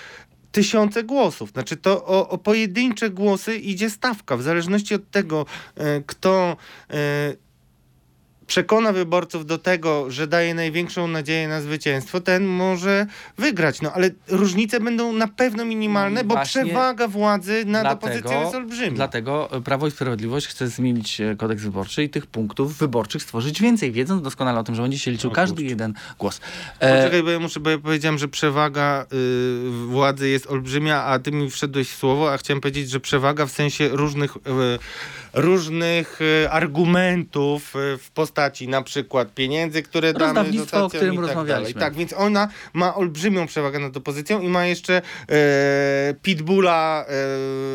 [0.52, 1.50] tysiące głosów.
[1.50, 6.58] Znaczy to o, o pojedyncze głosy idzie stawka, w zależności od tego, e, kto
[6.90, 7.47] e,
[8.48, 13.06] przekona wyborców do tego, że daje największą nadzieję na zwycięstwo, ten może
[13.38, 13.82] wygrać.
[13.82, 18.95] No ale różnice będą na pewno minimalne, bo przewaga władzy nad dlatego, opozycją jest olbrzymia.
[18.95, 23.91] Dlatego Prawo i Sprawiedliwość chce zmienić e, kodeks wyborczy i tych punktów wyborczych stworzyć więcej,
[23.91, 26.41] wiedząc doskonale o tym, że będzie się liczył każdy jeden głos.
[26.80, 26.98] E...
[26.98, 31.32] Poczekaj, bo ja muszę, bo ja powiedziałem, że przewaga y, władzy jest olbrzymia, a ty
[31.32, 34.39] mi wszedłeś w słowo, a chciałem powiedzieć, że przewaga w sensie różnych y,
[35.34, 38.37] różnych y, argumentów y, w postaci
[38.68, 40.40] na przykład pieniędzy, które damy
[40.72, 41.74] o którym i tak rozmawialiśmy.
[41.74, 41.74] Dalej.
[41.74, 47.06] Tak, więc ona ma olbrzymią przewagę nad opozycją i ma jeszcze e, pitbulla e,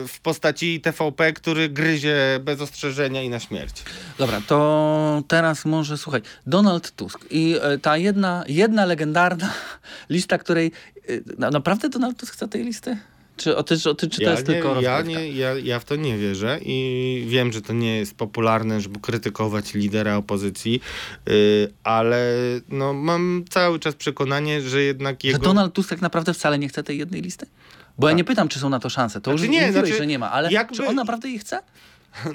[0.09, 3.83] w postaci TVP, który gryzie bez ostrzeżenia i na śmierć.
[4.19, 9.53] Dobra, to teraz może słuchaj, Donald Tusk i e, ta jedna, jedna legendarna
[10.11, 10.73] lista, której
[11.39, 12.97] e, naprawdę Donald Tusk chce tej listy?
[13.37, 15.79] Czy, o ty, o ty, czy ja to jest nie, tylko ja, nie, ja, ja
[15.79, 20.81] w to nie wierzę i wiem, że to nie jest popularne, żeby krytykować lidera opozycji,
[21.27, 22.37] yy, ale
[22.69, 25.39] no, mam cały czas przekonanie, że jednak jego...
[25.39, 27.47] Że Donald Tusk tak naprawdę wcale nie chce tej jednej listy?
[27.99, 28.13] Bo tak.
[28.13, 29.21] ja nie pytam, czy są na to szanse.
[29.21, 30.77] To znaczy, już nie, mówiłeś, znaczy, że nie ma, ale jakby...
[30.77, 31.63] czy on naprawdę jej chce?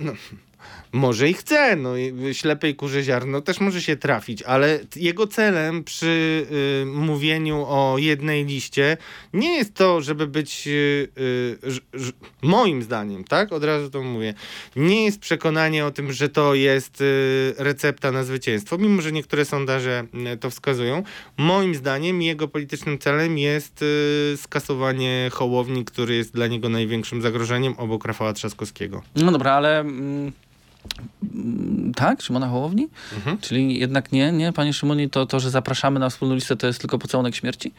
[0.02, 0.14] No,
[0.92, 1.94] może i chce, no
[2.34, 6.46] ślepej kurze ziarno też może się trafić, ale jego celem przy
[6.82, 8.98] y, mówieniu o jednej liście
[9.34, 13.54] nie jest to, żeby być y, y, moim zdaniem, tak?
[13.54, 14.34] Od razu to mówię.
[14.76, 19.46] Nie jest przekonanie o tym, że to jest y, recepta na zwycięstwo, mimo że niektóre
[19.46, 20.04] sondaże
[20.34, 21.04] y, to wskazują.
[21.38, 27.74] Moim zdaniem jego politycznym celem jest y, skasowanie Hołowni, który jest dla niego największym zagrożeniem
[27.78, 29.04] obok Rafała Trzaskowskiego.
[29.16, 29.86] No dobra, ale...
[31.34, 32.22] Mm tak?
[32.22, 32.88] Szymona Hołowni?
[33.16, 33.38] Mhm.
[33.38, 36.80] Czyli jednak nie, nie, panie Szymonie, to, to, że zapraszamy na wspólną listę, to jest
[36.80, 37.74] tylko pocałunek śmierci?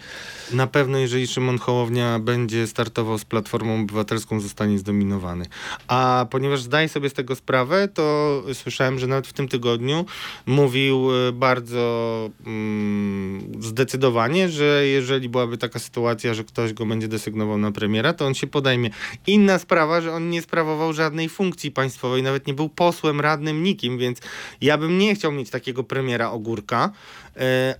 [0.52, 5.46] Na pewno, jeżeli Szymon Hołownia będzie startował z Platformą Obywatelską, zostanie zdominowany.
[5.88, 10.04] A ponieważ zdaję sobie z tego sprawę, to słyszałem, że nawet w tym tygodniu
[10.46, 17.58] mówił e, bardzo mm, zdecydowanie, że jeżeli byłaby taka sytuacja, że ktoś go będzie desygnował
[17.58, 18.90] na premiera, to on się podejmie.
[19.26, 23.62] Inna sprawa, że on nie sprawował żadnej funkcji państwowej, nawet nie był posłem posłem, radnym,
[23.62, 24.18] nikim, więc
[24.60, 26.90] ja bym nie chciał mieć takiego premiera Ogórka,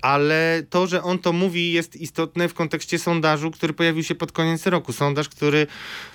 [0.03, 4.33] ale to, że on to mówi jest istotne w kontekście sondażu, który pojawił się pod
[4.33, 4.93] koniec roku.
[4.93, 5.67] Sondaż, który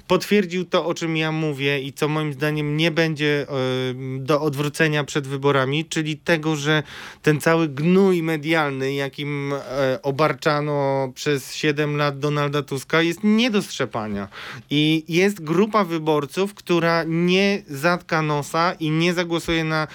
[0.08, 3.54] potwierdził to, o czym ja mówię i co moim zdaniem nie będzie e,
[4.20, 6.84] do odwrócenia przed wyborami, czyli tego, że
[7.22, 13.62] ten cały gnój medialny, jakim e, obarczano przez 7 lat Donalda Tuska, jest nie do
[13.62, 14.28] strzepania.
[14.70, 19.88] I jest grupa wyborców, która nie zatka nosa i nie zagłosuje na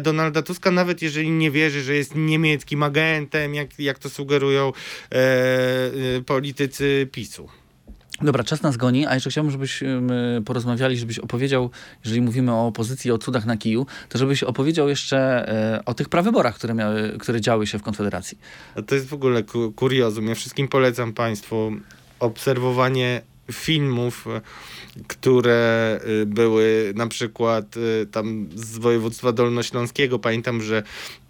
[0.00, 4.72] Donalda Tuska, nawet jeżeli nie wierzy, że jest niemieckim agentem, jak, jak to sugerują
[5.12, 7.48] e, e, politycy PiSu.
[8.22, 11.70] Dobra, czas nas goni, a jeszcze chciałbym, żebyśmy porozmawiali, żebyś opowiedział,
[12.04, 16.08] jeżeli mówimy o opozycji, o cudach na kiju, to żebyś opowiedział jeszcze e, o tych
[16.08, 18.38] prawyborach, które, miały, które działy się w Konfederacji.
[18.86, 19.42] To jest w ogóle
[19.76, 20.28] kuriozum.
[20.28, 21.72] Ja wszystkim polecam Państwu
[22.20, 23.22] obserwowanie
[23.52, 24.26] filmów
[25.06, 30.18] które y, były na przykład y, tam z województwa dolnośląskiego.
[30.18, 30.82] Pamiętam, że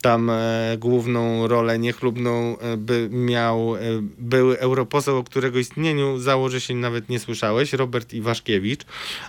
[0.03, 3.81] tam e, główną rolę niechlubną e, by miał e,
[4.18, 8.81] były europoseł, o którego istnieniu założę się nawet nie słyszałeś, Robert Iwaszkiewicz.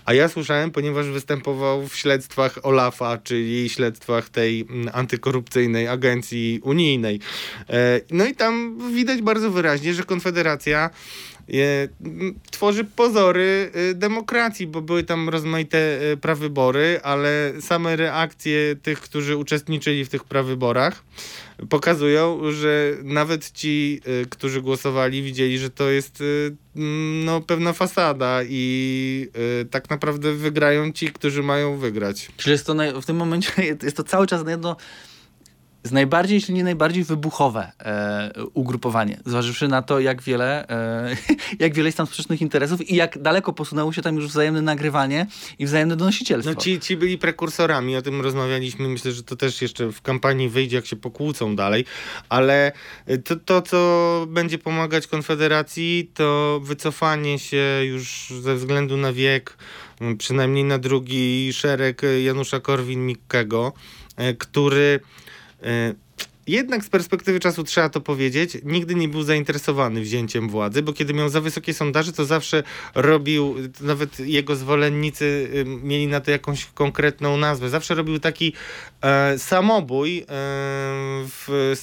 [0.05, 7.19] A ja słyszałem, ponieważ występował w śledztwach OLAFA, czyli śledztwach tej antykorupcyjnej agencji unijnej.
[8.11, 11.30] No i tam widać bardzo wyraźnie, że Konfederacja e,
[12.51, 19.37] tworzy pozory e, demokracji, bo były tam rozmaite e, prawybory, ale same reakcje tych, którzy
[19.37, 21.03] uczestniczyli w tych prawyborach
[21.69, 26.55] pokazują, że nawet ci, y, którzy głosowali, widzieli, że to jest y,
[27.25, 29.27] no, pewna fasada i
[29.61, 32.31] y, tak naprawdę wygrają ci, którzy mają wygrać.
[32.37, 33.51] Czyli jest to w tym momencie
[33.83, 34.75] jest to cały czas jedno
[35.83, 41.15] z najbardziej, jeśli nie najbardziej wybuchowe e, ugrupowanie, zważywszy na to, jak wiele, e,
[41.59, 45.27] jak wiele jest tam sprzecznych interesów i jak daleko posunęło się tam już wzajemne nagrywanie
[45.59, 46.53] i wzajemne donosicielstwo.
[46.53, 48.87] No ci, ci byli prekursorami, o tym rozmawialiśmy.
[48.87, 51.85] Myślę, że to też jeszcze w kampanii wyjdzie, jak się pokłócą dalej,
[52.29, 52.71] ale
[53.23, 59.57] to, to co będzie pomagać Konfederacji, to wycofanie się już ze względu na wiek,
[60.01, 63.71] m, przynajmniej na drugi szereg Janusza Korwin-Mikkego,
[64.17, 64.33] e,
[65.61, 65.93] który e,
[66.47, 71.13] jednak z perspektywy czasu trzeba to powiedzieć, nigdy nie był zainteresowany wzięciem władzy, bo kiedy
[71.13, 72.63] miał za wysokie sondaże, to zawsze
[72.95, 78.53] robił, nawet jego zwolennicy mieli na to jakąś konkretną nazwę, zawsze robił taki
[79.01, 80.23] e, samobój, e,
[81.27, 81.49] w,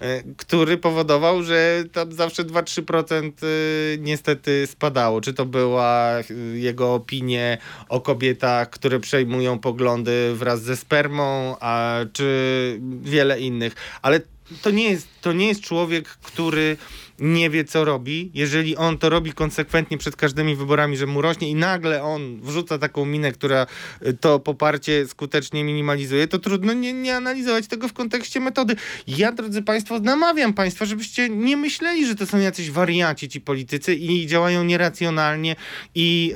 [0.00, 5.20] e, który powodował, że tam zawsze 2-3% y, niestety spadało.
[5.20, 7.58] Czy to była y, jego opinie
[7.88, 13.69] o kobietach, które przejmują poglądy wraz ze spermą, a czy wiele innych.
[14.02, 14.20] Ale
[14.62, 16.76] to nie jest, to nie jest człowiek, który
[17.20, 18.30] nie wie, co robi.
[18.34, 22.78] Jeżeli on to robi konsekwentnie przed każdymi wyborami, że mu rośnie i nagle on wrzuca
[22.78, 23.66] taką minę, która
[24.06, 28.76] y, to poparcie skutecznie minimalizuje, to trudno nie, nie analizować tego w kontekście metody.
[29.06, 33.94] Ja, drodzy Państwo, namawiam Państwa, żebyście nie myśleli, że to są jacyś wariaci ci politycy
[33.94, 35.56] i działają nieracjonalnie
[35.94, 36.32] i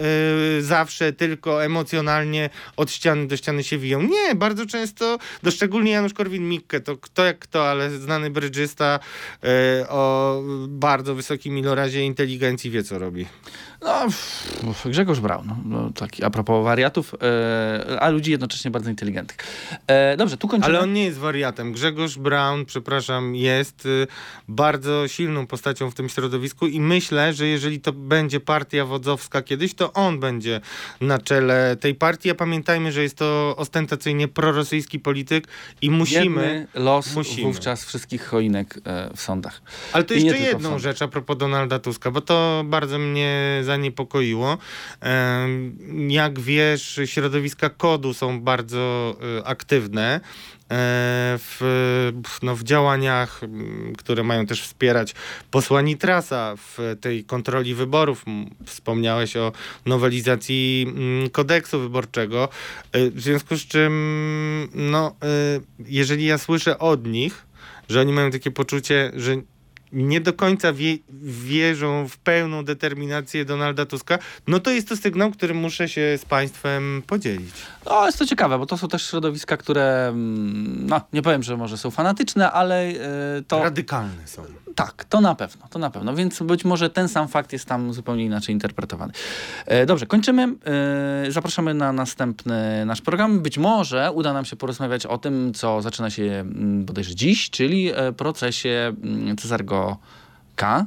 [0.56, 4.02] yy, zawsze tylko emocjonalnie od ściany do ściany się wiją.
[4.02, 9.00] Nie, bardzo często, to szczególnie Janusz Korwin-Mikke, to kto jak kto, ale znany brydżysta
[9.42, 9.48] yy,
[9.88, 10.42] o
[10.74, 13.26] bardzo wysokim ilorazie inteligencji wie, co robi.
[13.84, 14.06] No,
[14.84, 19.38] Grzegorz Braun, no, no, taki a propos wariatów, e, a ludzi jednocześnie bardzo inteligentnych.
[19.86, 20.66] E, dobrze, tu kończymy.
[20.66, 21.72] Ale on nie jest wariatem.
[21.72, 24.06] Grzegorz Braun, przepraszam, jest y,
[24.48, 29.74] bardzo silną postacią w tym środowisku i myślę, że jeżeli to będzie partia wodzowska kiedyś,
[29.74, 30.60] to on będzie
[31.00, 32.30] na czele tej partii.
[32.30, 35.48] A pamiętajmy, że jest to ostentacyjnie prorosyjski polityk
[35.82, 36.24] i musimy...
[36.24, 37.42] Jedny los musimy.
[37.42, 39.62] wówczas wszystkich choinek e, w sądach.
[39.92, 40.92] Ale to I jeszcze w jedną sądach.
[40.92, 44.58] rzecz a propos Donalda Tuska, bo to bardzo mnie zaniepokoiło.
[46.08, 50.20] Jak wiesz, środowiska kodu są bardzo y, aktywne e,
[51.38, 55.14] w, no, w działaniach, m, które mają też wspierać
[55.50, 58.24] posła Nitrasa w tej kontroli wyborów.
[58.66, 59.52] Wspomniałeś o
[59.86, 62.48] nowelizacji mm, kodeksu wyborczego,
[62.96, 65.16] Y, w związku z czym, no,
[65.58, 67.46] y, jeżeli ja słyszę od nich,
[67.88, 69.36] że oni mają takie poczucie, że
[69.94, 75.30] nie do końca wie, wierzą w pełną determinację Donalda Tuska, no to jest to sygnał,
[75.30, 77.54] którym muszę się z państwem podzielić.
[77.86, 81.56] No, jest to ciekawe, bo to są też środowiska, które, mm, no, nie powiem, że
[81.56, 83.62] może są fanatyczne, ale e, to...
[83.62, 84.42] Radykalne są.
[84.74, 86.14] Tak, to na pewno, to na pewno.
[86.14, 89.12] Więc być może ten sam fakt jest tam zupełnie inaczej interpretowany.
[89.66, 90.42] E, dobrze, kończymy.
[91.26, 93.40] E, zapraszamy na następny nasz program.
[93.40, 97.92] Być może uda nam się porozmawiać o tym, co zaczyna się mm, bodajże dziś, czyli
[97.94, 99.96] e, procesie mm, Cezarego
[100.56, 100.86] K.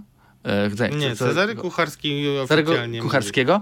[0.96, 3.60] Nie, Cezar- Cezary Kucharski Cezarego oficjalnie Kucharskiego,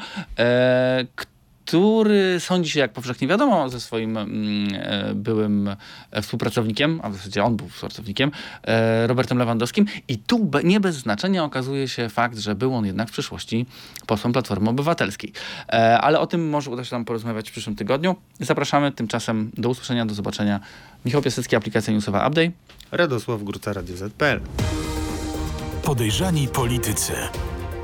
[1.66, 5.76] który sądzi się, jak powszechnie wiadomo, ze swoim mm, e, byłym
[6.12, 8.32] e, współpracownikiem, a w zasadzie on był współpracownikiem,
[8.64, 9.86] e, Robertem Lewandowskim.
[10.08, 13.66] I tu nie bez znaczenia okazuje się fakt, że był on jednak w przyszłości
[14.08, 15.34] posłem Platformy Obywatelskiej.
[16.02, 18.16] Ale o tym może uda się nam porozmawiać w przyszłym tygodniu.
[18.40, 20.60] Zapraszamy tymczasem do usłyszenia, do zobaczenia.
[21.06, 22.52] Michał Piasecki, aplikacja newsowa Update.
[22.92, 24.40] Radosław Gruca, Radio ZPL.
[25.84, 27.14] Podejrzani politycy.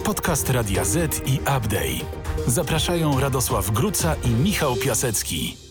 [0.03, 2.20] Podcast Radia Z i Update.
[2.47, 5.70] Zapraszają Radosław Gruca i Michał Piasecki.